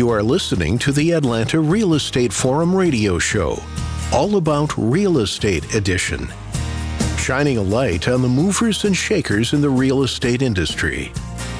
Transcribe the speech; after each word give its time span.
You 0.00 0.08
are 0.08 0.22
listening 0.22 0.78
to 0.78 0.92
the 0.92 1.12
Atlanta 1.12 1.60
Real 1.60 1.92
Estate 1.92 2.32
Forum 2.32 2.74
radio 2.74 3.18
show, 3.18 3.62
all 4.14 4.36
about 4.36 4.72
real 4.78 5.18
estate 5.18 5.74
edition, 5.74 6.26
shining 7.18 7.58
a 7.58 7.62
light 7.62 8.08
on 8.08 8.22
the 8.22 8.28
movers 8.28 8.84
and 8.84 8.96
shakers 8.96 9.52
in 9.52 9.60
the 9.60 9.68
real 9.68 10.02
estate 10.02 10.40
industry. 10.40 11.12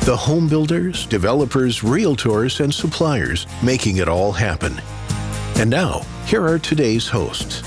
The 0.07 0.17
home 0.17 0.49
builders, 0.49 1.05
developers, 1.05 1.81
realtors, 1.81 2.61
and 2.61 2.73
suppliers 2.73 3.47
making 3.63 3.99
it 3.99 4.09
all 4.09 4.33
happen. 4.33 4.81
And 5.57 5.69
now, 5.69 6.01
here 6.25 6.43
are 6.43 6.59
today's 6.59 7.07
hosts. 7.07 7.63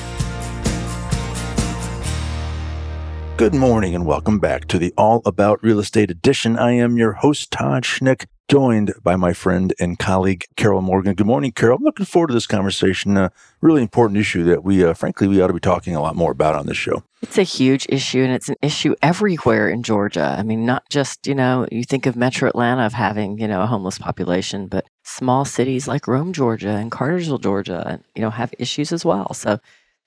Good 3.38 3.54
morning 3.54 3.94
and 3.94 4.08
welcome 4.08 4.40
back 4.40 4.66
to 4.70 4.80
the 4.80 4.92
All 4.98 5.22
About 5.24 5.62
Real 5.62 5.78
Estate 5.78 6.10
edition. 6.10 6.58
I 6.58 6.72
am 6.72 6.98
your 6.98 7.14
host, 7.14 7.52
Todd 7.52 7.84
Schnick, 7.84 8.26
joined 8.50 8.94
by 9.02 9.16
my 9.16 9.34
friend 9.34 9.74
and 9.80 9.98
colleague, 9.98 10.46
Carol 10.56 10.82
Morgan. 10.82 11.16
Good 11.16 11.28
morning, 11.28 11.52
Carol. 11.52 11.78
I'm 11.78 11.84
looking 11.84 12.06
forward 12.06 12.28
to 12.28 12.34
this 12.34 12.48
conversation. 12.48 13.18
A 13.18 13.32
really 13.62 13.82
important 13.82 14.20
issue 14.20 14.44
that 14.44 14.64
we, 14.64 14.84
uh, 14.84 14.94
frankly, 14.94 15.28
we 15.28 15.42
ought 15.42 15.48
to 15.48 15.54
be 15.54 15.60
talking 15.60 15.96
a 15.96 16.02
lot 16.02 16.16
more 16.16 16.32
about 16.32 16.56
on 16.56 16.68
this 16.68 16.78
show. 16.78 17.04
It's 17.22 17.38
a 17.38 17.44
huge 17.44 17.86
issue, 17.90 18.22
and 18.22 18.34
it's 18.34 18.50
an 18.50 18.58
issue 18.62 18.96
everywhere 19.02 19.70
in 19.70 19.82
Georgia. 19.82 20.36
I 20.38 20.44
mean, 20.44 20.66
not 20.66 20.88
just, 20.90 21.26
you 21.26 21.36
know, 21.36 21.68
you 21.72 21.84
think 21.84 22.06
of 22.06 22.16
metro 22.16 22.50
Atlanta 22.50 22.86
of 22.86 22.94
having, 22.94 23.40
you 23.40 23.48
know, 23.48 23.62
a 23.62 23.68
homeless 23.68 23.98
population, 23.98 24.68
but 24.68 24.86
small 25.04 25.46
cities 25.46 25.88
like 25.88 26.08
Rome, 26.08 26.34
Georgia 26.34 26.72
and 26.72 26.92
Cartersville, 26.92 27.40
Georgia, 27.40 28.02
you 28.16 28.22
know, 28.22 28.30
have 28.30 28.54
issues 28.60 28.92
as 28.92 29.06
well. 29.06 29.34
So 29.34 29.60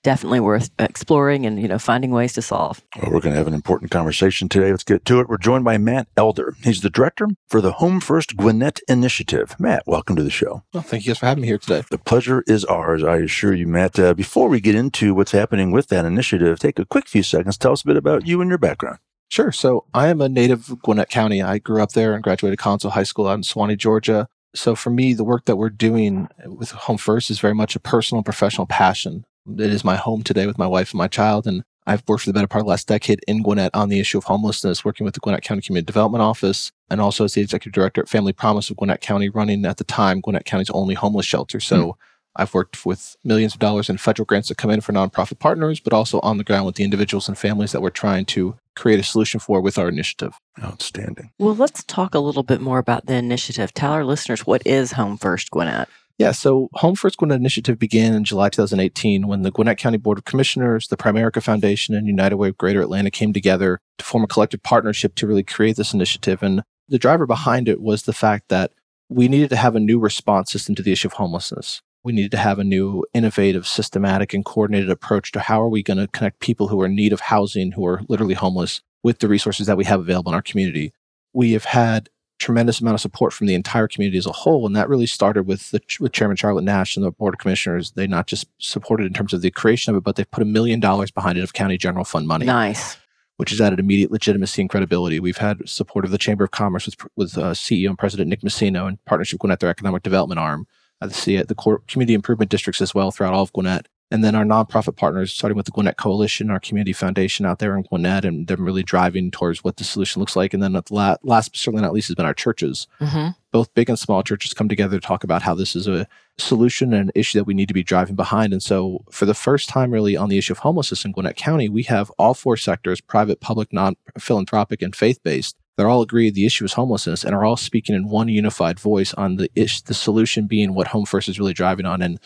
definitely 0.07 0.39
worth 0.39 0.69
exploring 0.79 1.45
and 1.45 1.61
you 1.61 1.67
know 1.67 1.77
finding 1.77 2.11
ways 2.11 2.31
to 2.31 2.41
solve. 2.41 2.81
Well, 2.95 3.11
we're 3.11 3.19
going 3.19 3.33
to 3.33 3.37
have 3.37 3.47
an 3.47 3.53
important 3.53 3.91
conversation 3.91 4.47
today. 4.47 4.71
Let's 4.71 4.85
get 4.85 5.03
to 5.03 5.19
it. 5.19 5.27
We're 5.27 5.37
joined 5.37 5.65
by 5.65 5.77
Matt 5.77 6.07
Elder. 6.15 6.55
He's 6.63 6.79
the 6.79 6.89
director 6.89 7.27
for 7.49 7.59
the 7.59 7.73
Home 7.73 7.99
First 7.99 8.37
Gwinnett 8.37 8.79
Initiative. 8.87 9.59
Matt, 9.59 9.83
welcome 9.85 10.15
to 10.15 10.23
the 10.23 10.29
show. 10.29 10.63
Well, 10.73 10.81
thank 10.81 11.03
you 11.03 11.09
guys 11.09 11.17
for 11.17 11.25
having 11.25 11.41
me 11.41 11.49
here 11.49 11.57
today. 11.57 11.83
The 11.91 11.97
pleasure 11.97 12.45
is 12.47 12.63
ours, 12.63 13.03
I 13.03 13.17
assure 13.17 13.53
you, 13.53 13.67
Matt. 13.67 13.99
Uh, 13.99 14.13
before 14.13 14.47
we 14.47 14.61
get 14.61 14.75
into 14.75 15.13
what's 15.13 15.33
happening 15.33 15.71
with 15.71 15.89
that 15.89 16.05
initiative, 16.05 16.57
take 16.57 16.79
a 16.79 16.85
quick 16.85 17.09
few 17.09 17.21
seconds. 17.21 17.57
Tell 17.57 17.73
us 17.73 17.81
a 17.81 17.87
bit 17.87 17.97
about 17.97 18.25
you 18.25 18.39
and 18.39 18.47
your 18.47 18.57
background. 18.57 18.99
Sure. 19.27 19.51
So 19.51 19.87
I 19.93 20.07
am 20.07 20.21
a 20.21 20.29
native 20.29 20.69
of 20.69 20.81
Gwinnett 20.83 21.09
County. 21.09 21.41
I 21.41 21.57
grew 21.57 21.83
up 21.83 21.91
there 21.91 22.13
and 22.13 22.23
graduated 22.23 22.59
Conso 22.59 22.91
High 22.91 23.03
School 23.03 23.27
out 23.27 23.33
in 23.33 23.41
Suwanee, 23.41 23.77
Georgia. 23.77 24.29
So 24.55 24.73
for 24.73 24.89
me, 24.89 25.13
the 25.13 25.25
work 25.25 25.43
that 25.45 25.57
we're 25.57 25.69
doing 25.69 26.29
with 26.45 26.71
Home 26.71 26.97
First 26.97 27.29
is 27.29 27.41
very 27.41 27.53
much 27.53 27.75
a 27.75 27.81
personal 27.81 28.19
and 28.19 28.25
professional 28.25 28.67
passion. 28.67 29.25
It 29.47 29.71
is 29.71 29.83
my 29.83 29.95
home 29.95 30.23
today 30.23 30.45
with 30.45 30.57
my 30.57 30.67
wife 30.67 30.91
and 30.91 30.97
my 30.97 31.07
child. 31.07 31.47
And 31.47 31.63
I've 31.85 32.03
worked 32.07 32.23
for 32.23 32.29
the 32.29 32.33
better 32.33 32.47
part 32.47 32.61
of 32.61 32.65
the 32.65 32.71
last 32.71 32.87
decade 32.87 33.21
in 33.27 33.43
Gwinnett 33.43 33.71
on 33.73 33.89
the 33.89 33.99
issue 33.99 34.17
of 34.17 34.25
homelessness, 34.25 34.83
working 34.83 35.05
with 35.05 35.13
the 35.13 35.21
Gwinnett 35.21 35.43
County 35.43 35.61
Community 35.61 35.85
Development 35.85 36.21
Office 36.21 36.71
and 36.89 36.99
also 36.99 37.23
as 37.23 37.33
the 37.33 37.41
executive 37.41 37.73
director 37.73 38.01
at 38.01 38.09
Family 38.09 38.33
Promise 38.33 38.69
of 38.69 38.77
Gwinnett 38.77 39.01
County, 39.01 39.29
running 39.29 39.65
at 39.65 39.77
the 39.77 39.83
time 39.83 40.19
Gwinnett 40.19 40.45
County's 40.45 40.69
only 40.71 40.95
homeless 40.95 41.25
shelter. 41.25 41.59
So 41.59 41.77
mm. 41.77 41.93
I've 42.35 42.53
worked 42.53 42.85
with 42.85 43.15
millions 43.23 43.53
of 43.53 43.59
dollars 43.59 43.89
in 43.89 43.97
federal 43.97 44.25
grants 44.25 44.49
that 44.49 44.57
come 44.57 44.69
in 44.69 44.81
for 44.81 44.93
nonprofit 44.93 45.39
partners, 45.39 45.79
but 45.79 45.93
also 45.93 46.19
on 46.19 46.37
the 46.37 46.43
ground 46.43 46.65
with 46.65 46.75
the 46.75 46.83
individuals 46.83 47.27
and 47.27 47.37
families 47.37 47.71
that 47.71 47.81
we're 47.81 47.89
trying 47.89 48.25
to 48.25 48.55
create 48.75 48.99
a 48.99 49.03
solution 49.03 49.39
for 49.39 49.59
with 49.59 49.77
our 49.77 49.89
initiative. 49.89 50.33
Outstanding. 50.63 51.31
Well, 51.39 51.55
let's 51.55 51.83
talk 51.85 52.13
a 52.13 52.19
little 52.19 52.43
bit 52.43 52.61
more 52.61 52.77
about 52.77 53.07
the 53.07 53.15
initiative. 53.15 53.73
Tell 53.73 53.91
our 53.91 54.05
listeners 54.05 54.45
what 54.45 54.61
is 54.67 54.91
Home 54.91 55.17
First 55.17 55.51
Gwinnett? 55.51 55.89
Yeah, 56.17 56.31
so 56.31 56.69
Home 56.73 56.95
First 56.95 57.17
Gwinnett 57.17 57.39
Initiative 57.39 57.77
began 57.77 58.15
in 58.15 58.23
July 58.23 58.49
2018 58.49 59.27
when 59.27 59.43
the 59.43 59.51
Gwinnett 59.51 59.77
County 59.77 59.99
Board 59.99 60.17
of 60.17 60.25
Commissioners, 60.25 60.87
the 60.87 60.97
Primerica 60.97 61.43
Foundation, 61.43 61.93
and 61.93 62.07
United 62.07 62.37
Way 62.37 62.49
of 62.49 62.57
Greater 62.57 62.81
Atlanta 62.81 63.11
came 63.11 63.33
together 63.33 63.79
to 63.99 64.05
form 64.05 64.23
a 64.23 64.27
collective 64.27 64.63
partnership 64.63 65.13
to 65.15 65.27
really 65.27 65.43
create 65.43 65.75
this 65.75 65.93
initiative. 65.93 66.41
And 66.41 66.63
the 66.89 66.97
driver 66.97 67.27
behind 67.27 67.69
it 67.69 67.81
was 67.81 68.03
the 68.03 68.13
fact 68.13 68.49
that 68.49 68.71
we 69.09 69.27
needed 69.27 69.51
to 69.51 69.57
have 69.57 69.75
a 69.75 69.79
new 69.79 69.99
response 69.99 70.51
system 70.51 70.73
to 70.75 70.81
the 70.81 70.91
issue 70.91 71.07
of 71.07 71.13
homelessness. 71.13 71.83
We 72.03 72.13
needed 72.13 72.31
to 72.31 72.37
have 72.37 72.57
a 72.57 72.63
new 72.63 73.05
innovative, 73.13 73.67
systematic, 73.67 74.33
and 74.33 74.43
coordinated 74.43 74.89
approach 74.89 75.31
to 75.33 75.39
how 75.39 75.61
are 75.61 75.69
we 75.69 75.83
going 75.83 75.97
to 75.97 76.07
connect 76.07 76.39
people 76.39 76.69
who 76.69 76.81
are 76.81 76.87
in 76.87 76.95
need 76.95 77.13
of 77.13 77.19
housing, 77.19 77.73
who 77.73 77.85
are 77.85 78.01
literally 78.07 78.33
homeless, 78.33 78.81
with 79.03 79.19
the 79.19 79.27
resources 79.27 79.67
that 79.67 79.77
we 79.77 79.85
have 79.85 79.99
available 79.99 80.31
in 80.31 80.35
our 80.35 80.41
community. 80.41 80.93
We 81.33 81.51
have 81.51 81.65
had 81.65 82.09
tremendous 82.39 82.79
amount 82.79 82.95
of 82.95 83.01
support 83.01 83.33
from 83.33 83.47
the 83.47 83.55
entire 83.55 83.87
community 83.87 84.17
as 84.17 84.25
a 84.25 84.31
whole. 84.31 84.65
And 84.65 84.75
that 84.75 84.89
really 84.89 85.05
started 85.05 85.43
with 85.43 85.71
the, 85.71 85.81
with 85.99 86.11
Chairman 86.11 86.37
Charlotte 86.37 86.63
Nash 86.63 86.95
and 86.95 87.05
the 87.05 87.11
Board 87.11 87.33
of 87.33 87.39
Commissioners. 87.39 87.91
They 87.91 88.07
not 88.07 88.27
just 88.27 88.47
supported 88.59 89.07
in 89.07 89.13
terms 89.13 89.33
of 89.33 89.41
the 89.41 89.51
creation 89.51 89.93
of 89.93 89.97
it, 89.97 90.03
but 90.03 90.15
they've 90.15 90.29
put 90.29 90.43
a 90.43 90.45
million 90.45 90.79
dollars 90.79 91.11
behind 91.11 91.37
it 91.37 91.43
of 91.43 91.53
county 91.53 91.77
general 91.77 92.05
fund 92.05 92.27
money. 92.27 92.45
Nice. 92.45 92.97
Which 93.37 93.51
has 93.51 93.61
added 93.61 93.79
immediate 93.79 94.11
legitimacy 94.11 94.61
and 94.61 94.69
credibility. 94.69 95.19
We've 95.19 95.37
had 95.37 95.67
support 95.67 96.05
of 96.05 96.11
the 96.11 96.17
Chamber 96.17 96.43
of 96.43 96.51
Commerce 96.51 96.85
with, 96.85 96.95
with 97.15 97.37
uh, 97.37 97.51
CEO 97.51 97.89
and 97.89 97.99
President 97.99 98.29
Nick 98.29 98.41
Masino 98.41 98.87
in 98.87 98.97
partnership 99.05 99.43
with 99.43 99.59
their 99.59 99.69
economic 99.69 100.03
development 100.03 100.39
arm. 100.39 100.67
Uh, 100.99 101.07
the, 101.07 101.43
the 101.43 101.79
community 101.87 102.15
improvement 102.15 102.49
districts 102.49 102.81
as 102.81 102.95
well 102.95 103.11
throughout 103.11 103.33
all 103.33 103.43
of 103.43 103.53
Gwinnett. 103.53 103.87
And 104.09 104.23
then 104.23 104.35
our 104.35 104.45
nonprofit 104.45 104.95
partners, 104.95 105.33
starting 105.33 105.57
with 105.57 105.65
the 105.65 105.71
Gwinnett 105.71 105.97
Coalition, 105.97 106.49
our 106.49 106.61
community 106.61 106.93
foundation 106.93 107.45
out 107.45 107.59
there 107.59 107.75
in 107.75 107.83
Gwinnett, 107.83 108.23
and 108.23 108.47
them 108.47 108.63
really 108.63 108.83
driving 108.83 109.31
towards 109.31 109.65
what 109.65 109.75
the 109.75 109.83
solution 109.83 110.21
looks 110.21 110.35
like. 110.35 110.53
And 110.53 110.63
then 110.63 110.73
the 110.73 110.83
last, 110.89 111.19
last 111.23 111.49
but 111.49 111.57
certainly 111.57 111.81
not 111.81 111.91
least, 111.91 112.07
has 112.07 112.15
been 112.15 112.25
our 112.25 112.33
churches. 112.33 112.87
Mm-hmm. 113.01 113.31
Both 113.51 113.73
big 113.73 113.89
and 113.89 113.99
small 113.99 114.23
churches 114.23 114.53
come 114.53 114.69
together 114.69 114.97
to 114.97 115.05
talk 115.05 115.25
about 115.25 115.41
how 115.41 115.55
this 115.55 115.75
is 115.75 115.87
a 115.87 116.07
solution 116.37 116.93
and 116.93 117.09
an 117.09 117.11
issue 117.15 117.37
that 117.37 117.45
we 117.45 117.53
need 117.53 117.67
to 117.67 117.73
be 117.73 117.83
driving 117.83 118.15
behind. 118.15 118.53
And 118.53 118.63
so, 118.63 119.03
for 119.11 119.25
the 119.25 119.33
first 119.33 119.67
time, 119.67 119.91
really, 119.91 120.15
on 120.15 120.29
the 120.29 120.37
issue 120.37 120.53
of 120.53 120.59
homelessness 120.59 121.03
in 121.03 121.11
Gwinnett 121.11 121.35
County, 121.35 121.67
we 121.67 121.83
have 121.83 122.09
all 122.17 122.33
four 122.33 122.55
sectors 122.55 123.01
private, 123.01 123.41
public, 123.41 123.73
non 123.73 123.95
philanthropic, 124.17 124.81
and 124.81 124.95
faith 124.95 125.21
based 125.21 125.57
they're 125.77 125.89
all 125.89 126.01
agreed 126.01 126.33
the 126.33 126.45
issue 126.45 126.65
is 126.65 126.73
homelessness 126.73 127.23
and 127.23 127.35
are 127.35 127.45
all 127.45 127.55
speaking 127.55 127.95
in 127.95 128.09
one 128.09 128.27
unified 128.29 128.79
voice 128.79 129.13
on 129.13 129.35
the 129.35 129.49
ish, 129.55 129.81
the 129.83 129.93
solution 129.93 130.47
being 130.47 130.73
what 130.73 130.87
Home 130.87 131.05
First 131.05 131.29
is 131.29 131.39
really 131.39 131.53
driving 131.53 131.85
on. 131.85 132.01
And 132.01 132.19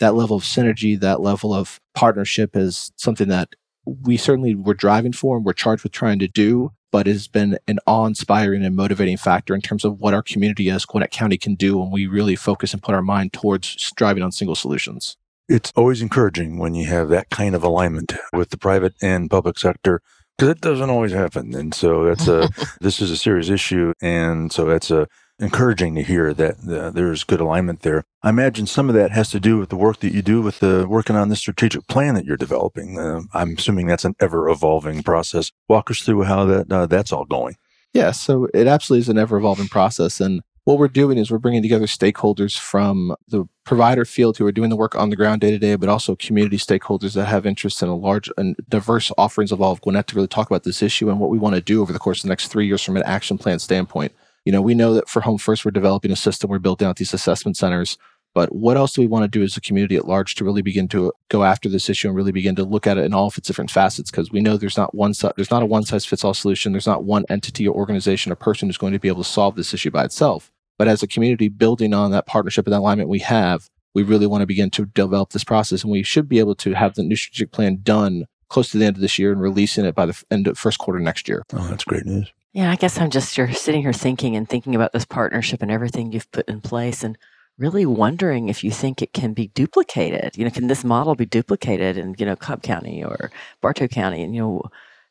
that 0.00 0.14
level 0.14 0.36
of 0.36 0.42
synergy, 0.42 0.98
that 0.98 1.20
level 1.20 1.52
of 1.52 1.80
partnership 1.94 2.56
is 2.56 2.92
something 2.96 3.28
that 3.28 3.50
we 3.84 4.16
certainly 4.16 4.54
were 4.54 4.74
driving 4.74 5.12
for 5.12 5.36
and 5.36 5.44
we're 5.44 5.52
charged 5.52 5.82
with 5.82 5.92
trying 5.92 6.18
to 6.18 6.28
do, 6.28 6.72
but 6.92 7.08
it 7.08 7.12
has 7.12 7.28
been 7.28 7.58
an 7.66 7.78
awe-inspiring 7.86 8.64
and 8.64 8.76
motivating 8.76 9.16
factor 9.16 9.54
in 9.54 9.60
terms 9.60 9.84
of 9.84 9.98
what 9.98 10.14
our 10.14 10.22
community 10.22 10.70
as 10.70 10.84
Gwinnett 10.84 11.10
County 11.10 11.38
can 11.38 11.54
do 11.54 11.78
when 11.78 11.90
we 11.90 12.06
really 12.06 12.36
focus 12.36 12.72
and 12.72 12.82
put 12.82 12.94
our 12.94 13.02
mind 13.02 13.32
towards 13.32 13.92
driving 13.92 14.22
on 14.22 14.32
single 14.32 14.54
solutions. 14.54 15.16
It's 15.48 15.72
always 15.74 16.02
encouraging 16.02 16.58
when 16.58 16.74
you 16.74 16.86
have 16.88 17.08
that 17.08 17.30
kind 17.30 17.54
of 17.54 17.64
alignment 17.64 18.12
with 18.34 18.50
the 18.50 18.58
private 18.58 18.94
and 19.00 19.30
public 19.30 19.58
sector 19.58 20.02
because 20.36 20.50
it 20.50 20.60
doesn't 20.60 20.90
always 20.90 21.12
happen. 21.12 21.54
And 21.54 21.74
so 21.74 22.04
that's 22.04 22.28
a 22.28 22.48
this 22.80 23.00
is 23.00 23.10
a 23.10 23.16
serious 23.16 23.48
issue, 23.48 23.92
and 24.00 24.52
so 24.52 24.64
that's 24.66 24.90
a 24.90 25.08
encouraging 25.38 25.94
to 25.94 26.02
hear 26.02 26.34
that 26.34 26.56
uh, 26.68 26.90
there's 26.90 27.24
good 27.24 27.40
alignment 27.40 27.82
there. 27.82 28.04
I 28.22 28.30
imagine 28.30 28.66
some 28.66 28.88
of 28.88 28.94
that 28.96 29.12
has 29.12 29.30
to 29.30 29.40
do 29.40 29.58
with 29.58 29.68
the 29.68 29.76
work 29.76 30.00
that 30.00 30.12
you 30.12 30.22
do 30.22 30.42
with 30.42 30.60
the 30.60 30.86
working 30.88 31.16
on 31.16 31.28
the 31.28 31.36
strategic 31.36 31.86
plan 31.86 32.14
that 32.14 32.24
you're 32.24 32.36
developing. 32.36 32.98
Uh, 32.98 33.22
I'm 33.34 33.56
assuming 33.56 33.86
that's 33.86 34.04
an 34.04 34.16
ever 34.20 34.48
evolving 34.48 35.02
process. 35.02 35.52
Walk 35.68 35.90
us 35.90 36.00
through 36.00 36.22
how 36.24 36.44
that 36.46 36.72
uh, 36.72 36.86
that's 36.86 37.12
all 37.12 37.24
going. 37.24 37.56
Yeah, 37.94 38.10
so 38.10 38.48
it 38.52 38.66
absolutely 38.66 39.02
is 39.02 39.08
an 39.08 39.18
ever 39.18 39.38
evolving 39.38 39.68
process, 39.68 40.20
and 40.20 40.42
what 40.68 40.78
we're 40.78 40.88
doing 40.88 41.16
is 41.16 41.30
we're 41.30 41.38
bringing 41.38 41.62
together 41.62 41.86
stakeholders 41.86 42.58
from 42.58 43.16
the 43.28 43.46
provider 43.64 44.04
field 44.04 44.36
who 44.36 44.44
are 44.44 44.52
doing 44.52 44.68
the 44.68 44.76
work 44.76 44.94
on 44.94 45.08
the 45.08 45.16
ground 45.16 45.40
day 45.40 45.50
to 45.50 45.58
day, 45.58 45.76
but 45.76 45.88
also 45.88 46.14
community 46.14 46.58
stakeholders 46.58 47.14
that 47.14 47.24
have 47.24 47.46
interest 47.46 47.82
in 47.82 47.88
a 47.88 47.96
large 47.96 48.30
and 48.36 48.54
diverse 48.68 49.10
offerings 49.16 49.50
of 49.50 49.62
all 49.62 49.72
of 49.72 49.80
Gwinnett 49.80 50.08
to 50.08 50.14
really 50.14 50.28
talk 50.28 50.46
about 50.46 50.64
this 50.64 50.82
issue 50.82 51.08
and 51.08 51.18
what 51.18 51.30
we 51.30 51.38
want 51.38 51.54
to 51.54 51.62
do 51.62 51.80
over 51.80 51.90
the 51.90 51.98
course 51.98 52.18
of 52.18 52.24
the 52.24 52.28
next 52.28 52.48
three 52.48 52.66
years 52.66 52.84
from 52.84 52.98
an 52.98 53.02
action 53.04 53.38
plan 53.38 53.58
standpoint. 53.58 54.12
You 54.48 54.52
know, 54.52 54.62
we 54.62 54.74
know 54.74 54.94
that 54.94 55.10
for 55.10 55.20
Home 55.20 55.36
First, 55.36 55.66
we're 55.66 55.72
developing 55.72 56.10
a 56.10 56.16
system, 56.16 56.48
we're 56.48 56.58
building 56.58 56.88
out 56.88 56.96
these 56.96 57.12
assessment 57.12 57.58
centers. 57.58 57.98
But 58.32 58.54
what 58.54 58.78
else 58.78 58.94
do 58.94 59.02
we 59.02 59.06
want 59.06 59.24
to 59.24 59.28
do 59.28 59.42
as 59.42 59.58
a 59.58 59.60
community 59.60 59.94
at 59.94 60.08
large 60.08 60.36
to 60.36 60.44
really 60.44 60.62
begin 60.62 60.88
to 60.88 61.12
go 61.28 61.44
after 61.44 61.68
this 61.68 61.90
issue 61.90 62.08
and 62.08 62.16
really 62.16 62.32
begin 62.32 62.56
to 62.56 62.64
look 62.64 62.86
at 62.86 62.96
it 62.96 63.04
in 63.04 63.12
all 63.12 63.26
of 63.26 63.36
its 63.36 63.46
different 63.46 63.70
facets? 63.70 64.10
Because 64.10 64.32
we 64.32 64.40
know 64.40 64.56
there's 64.56 64.78
not 64.78 64.94
one 64.94 65.12
there's 65.36 65.50
not 65.50 65.62
a 65.62 65.66
one 65.66 65.82
size 65.82 66.06
fits 66.06 66.24
all 66.24 66.32
solution. 66.32 66.72
There's 66.72 66.86
not 66.86 67.04
one 67.04 67.26
entity 67.28 67.68
or 67.68 67.76
organization 67.76 68.32
or 68.32 68.36
person 68.36 68.70
who's 68.70 68.78
going 68.78 68.94
to 68.94 68.98
be 68.98 69.08
able 69.08 69.22
to 69.22 69.28
solve 69.28 69.54
this 69.54 69.74
issue 69.74 69.90
by 69.90 70.04
itself. 70.04 70.50
But 70.78 70.88
as 70.88 71.02
a 71.02 71.06
community, 71.06 71.50
building 71.50 71.92
on 71.92 72.10
that 72.12 72.24
partnership 72.24 72.66
and 72.66 72.72
that 72.72 72.78
alignment 72.78 73.10
we 73.10 73.18
have, 73.18 73.68
we 73.92 74.02
really 74.02 74.26
want 74.26 74.40
to 74.40 74.46
begin 74.46 74.70
to 74.70 74.86
develop 74.86 75.32
this 75.32 75.44
process, 75.44 75.82
and 75.82 75.92
we 75.92 76.02
should 76.02 76.26
be 76.26 76.38
able 76.38 76.54
to 76.54 76.72
have 76.72 76.94
the 76.94 77.02
new 77.02 77.16
strategic 77.16 77.52
plan 77.52 77.80
done 77.82 78.24
close 78.48 78.70
to 78.70 78.78
the 78.78 78.86
end 78.86 78.96
of 78.96 79.02
this 79.02 79.18
year 79.18 79.30
and 79.30 79.42
releasing 79.42 79.84
it 79.84 79.94
by 79.94 80.06
the 80.06 80.24
end 80.30 80.46
of 80.46 80.56
first 80.56 80.78
quarter 80.78 81.00
next 81.00 81.28
year. 81.28 81.42
Oh, 81.52 81.68
that's 81.68 81.84
great 81.84 82.06
news. 82.06 82.32
Yeah, 82.52 82.70
I 82.70 82.76
guess 82.76 82.98
I'm 82.98 83.10
just 83.10 83.36
you're 83.36 83.52
sitting 83.52 83.82
here 83.82 83.92
thinking 83.92 84.34
and 84.34 84.48
thinking 84.48 84.74
about 84.74 84.92
this 84.92 85.04
partnership 85.04 85.62
and 85.62 85.70
everything 85.70 86.12
you've 86.12 86.30
put 86.32 86.48
in 86.48 86.60
place 86.60 87.04
and 87.04 87.18
really 87.58 87.84
wondering 87.84 88.48
if 88.48 88.64
you 88.64 88.70
think 88.70 89.02
it 89.02 89.12
can 89.12 89.34
be 89.34 89.48
duplicated. 89.48 90.36
You 90.36 90.44
know, 90.44 90.50
can 90.50 90.68
this 90.68 90.84
model 90.84 91.14
be 91.14 91.26
duplicated 91.26 91.98
in, 91.98 92.14
you 92.18 92.24
know, 92.24 92.36
Cobb 92.36 92.62
County 92.62 93.04
or 93.04 93.30
Bartow 93.60 93.88
County? 93.88 94.22
And, 94.22 94.34
you 94.34 94.40
know, 94.40 94.62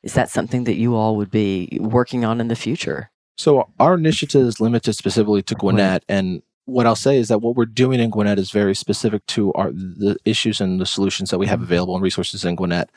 is 0.01 0.13
that 0.13 0.29
something 0.29 0.63
that 0.63 0.75
you 0.75 0.95
all 0.95 1.17
would 1.17 1.29
be 1.29 1.77
working 1.81 2.23
on 2.23 2.39
in 2.39 2.47
the 2.47 2.55
future? 2.55 3.11
So 3.37 3.69
our 3.79 3.95
initiative 3.95 4.47
is 4.47 4.59
limited 4.59 4.93
specifically 4.93 5.43
to 5.43 5.55
Gwinnett. 5.55 6.03
And 6.07 6.41
what 6.65 6.87
I'll 6.87 6.95
say 6.95 7.17
is 7.17 7.27
that 7.27 7.39
what 7.39 7.55
we're 7.55 7.65
doing 7.65 7.99
in 7.99 8.09
Gwinnett 8.09 8.39
is 8.39 8.49
very 8.49 8.73
specific 8.73 9.25
to 9.27 9.53
our 9.53 9.71
the 9.71 10.17
issues 10.25 10.59
and 10.59 10.81
the 10.81 10.85
solutions 10.85 11.29
that 11.29 11.37
we 11.37 11.47
have 11.47 11.61
available 11.61 11.95
and 11.95 12.03
resources 12.03 12.43
in 12.43 12.55
Gwinnett 12.55 12.89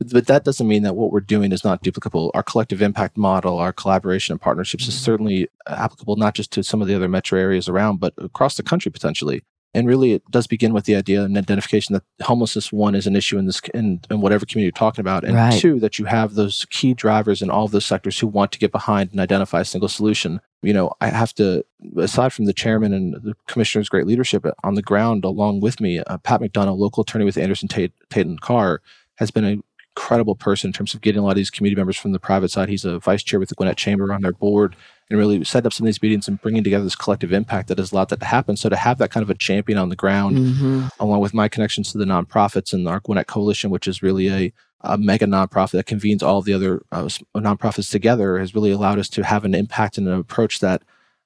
But 0.00 0.26
that 0.28 0.44
doesn't 0.44 0.68
mean 0.68 0.84
that 0.84 0.94
what 0.94 1.10
we're 1.10 1.20
doing 1.20 1.50
is 1.50 1.64
not 1.64 1.82
duplicable. 1.82 2.30
Our 2.32 2.42
collective 2.42 2.80
impact 2.80 3.16
model, 3.16 3.58
our 3.58 3.72
collaboration 3.72 4.32
and 4.32 4.40
partnerships 4.40 4.86
is 4.86 4.98
certainly 4.98 5.48
applicable 5.66 6.16
not 6.16 6.34
just 6.34 6.52
to 6.52 6.62
some 6.62 6.80
of 6.80 6.86
the 6.88 6.94
other 6.94 7.08
metro 7.08 7.38
areas 7.38 7.68
around, 7.68 7.98
but 7.98 8.14
across 8.16 8.56
the 8.56 8.62
country 8.62 8.92
potentially. 8.92 9.42
And 9.74 9.86
really, 9.86 10.12
it 10.12 10.22
does 10.30 10.46
begin 10.46 10.72
with 10.72 10.86
the 10.86 10.96
idea 10.96 11.22
and 11.24 11.36
identification 11.36 11.92
that 11.92 12.02
homelessness, 12.24 12.72
one, 12.72 12.94
is 12.94 13.06
an 13.06 13.14
issue 13.14 13.38
in 13.38 13.44
this 13.44 13.60
in, 13.74 14.00
in 14.10 14.22
whatever 14.22 14.46
community 14.46 14.64
you're 14.66 14.72
talking 14.72 15.02
about, 15.02 15.24
and 15.24 15.34
Right. 15.34 15.60
two, 15.60 15.78
that 15.80 15.98
you 15.98 16.06
have 16.06 16.34
those 16.34 16.64
key 16.70 16.94
drivers 16.94 17.42
in 17.42 17.50
all 17.50 17.66
of 17.66 17.72
those 17.72 17.84
sectors 17.84 18.18
who 18.18 18.26
want 18.28 18.50
to 18.52 18.58
get 18.58 18.72
behind 18.72 19.10
and 19.10 19.20
identify 19.20 19.60
a 19.60 19.66
single 19.66 19.88
solution. 19.88 20.40
You 20.62 20.72
know, 20.72 20.92
I 21.02 21.08
have 21.08 21.34
to, 21.34 21.64
aside 21.98 22.32
from 22.32 22.46
the 22.46 22.54
chairman 22.54 22.94
and 22.94 23.12
the 23.14 23.34
commissioner's 23.46 23.90
great 23.90 24.06
leadership 24.06 24.46
on 24.64 24.74
the 24.74 24.82
ground, 24.82 25.24
along 25.24 25.60
with 25.60 25.82
me, 25.82 25.98
uh, 25.98 26.16
Pat 26.18 26.40
McDonough, 26.40 26.78
local 26.78 27.02
attorney 27.02 27.26
with 27.26 27.36
Anderson 27.36 27.68
Tate, 27.68 27.92
Tate 28.08 28.26
and 28.26 28.40
Carr, 28.40 28.80
has 29.16 29.30
been 29.30 29.44
an 29.44 29.62
incredible 29.98 30.36
person 30.36 30.68
in 30.68 30.72
terms 30.72 30.94
of 30.94 31.00
getting 31.00 31.20
a 31.20 31.24
lot 31.24 31.32
of 31.32 31.36
these 31.36 31.50
community 31.50 31.78
members 31.78 31.96
from 31.96 32.12
the 32.12 32.20
private 32.20 32.50
side. 32.50 32.68
He's 32.68 32.84
a 32.84 33.00
vice 33.00 33.22
chair 33.22 33.40
with 33.40 33.48
the 33.48 33.56
Gwinnett 33.56 33.76
Chamber 33.76 34.12
on 34.12 34.22
their 34.22 34.32
board 34.32 34.76
and 35.10 35.18
really 35.18 35.42
set 35.42 35.66
up 35.66 35.72
some 35.72 35.84
of 35.84 35.88
these 35.88 36.00
meetings 36.02 36.28
and 36.28 36.40
bringing 36.40 36.62
together 36.62 36.84
this 36.84 36.94
collective 36.94 37.32
impact 37.32 37.68
that 37.68 37.78
has 37.78 37.90
allowed 37.92 38.10
that 38.10 38.20
to 38.20 38.26
happen. 38.26 38.56
So 38.56 38.68
to 38.68 38.76
have 38.76 38.98
that 38.98 39.10
kind 39.10 39.22
of 39.22 39.30
a 39.30 39.34
champion 39.34 39.76
on 39.78 39.88
the 39.88 39.96
ground, 39.96 40.36
Mm-hmm. 40.38 40.86
along 41.00 41.20
with 41.20 41.34
my 41.34 41.48
connections 41.48 41.90
to 41.92 41.98
the 41.98 42.04
nonprofits 42.04 42.72
and 42.72 42.86
our 42.86 43.00
Gwinnett 43.00 43.26
Coalition, 43.26 43.70
which 43.70 43.88
is 43.88 44.02
really 44.02 44.28
a, 44.28 44.52
a 44.82 44.96
mega 44.96 45.26
nonprofit 45.26 45.72
that 45.72 45.86
convenes 45.86 46.22
all 46.22 46.38
of 46.38 46.44
the 46.44 46.54
other 46.54 46.82
uh, 46.92 47.08
nonprofits 47.36 47.90
together, 47.90 48.38
has 48.38 48.54
really 48.54 48.70
allowed 48.70 48.98
us 48.98 49.08
to 49.10 49.24
have 49.24 49.44
an 49.44 49.54
impact 49.54 49.98
and 49.98 50.06
an 50.06 50.14
approach 50.14 50.60
that 50.60 50.82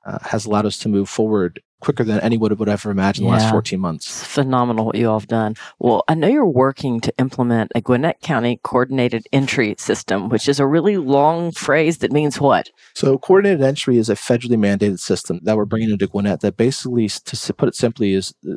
uh, 0.06 0.18
has 0.22 0.46
allowed 0.46 0.66
us 0.66 0.78
to 0.78 0.88
move 0.88 1.08
forward 1.08 1.60
quicker 1.82 2.04
than 2.04 2.20
anyone 2.20 2.56
would 2.56 2.68
have 2.68 2.80
ever 2.80 2.90
imagine 2.90 3.24
in 3.24 3.30
the 3.30 3.36
last 3.36 3.50
14 3.50 3.78
months. 3.78 4.06
It's 4.06 4.24
phenomenal 4.24 4.86
what 4.86 4.96
you 4.96 5.10
all 5.10 5.18
have 5.18 5.28
done. 5.28 5.56
Well, 5.80 6.04
I 6.06 6.14
know 6.14 6.28
you're 6.28 6.46
working 6.46 7.00
to 7.00 7.12
implement 7.18 7.72
a 7.74 7.80
Gwinnett 7.80 8.20
County 8.20 8.60
coordinated 8.62 9.26
entry 9.32 9.74
system, 9.78 10.28
which 10.28 10.48
is 10.48 10.60
a 10.60 10.66
really 10.66 10.96
long 10.96 11.50
phrase 11.50 11.98
that 11.98 12.12
means 12.12 12.40
what? 12.40 12.70
So, 12.94 13.18
coordinated 13.18 13.62
entry 13.62 13.98
is 13.98 14.08
a 14.08 14.14
federally 14.14 14.56
mandated 14.56 15.00
system 15.00 15.40
that 15.42 15.56
we're 15.56 15.64
bringing 15.64 15.90
into 15.90 16.06
Gwinnett 16.06 16.40
that 16.40 16.56
basically, 16.56 17.08
to 17.08 17.54
put 17.54 17.68
it 17.68 17.74
simply, 17.74 18.14
is 18.14 18.32
uh, 18.48 18.54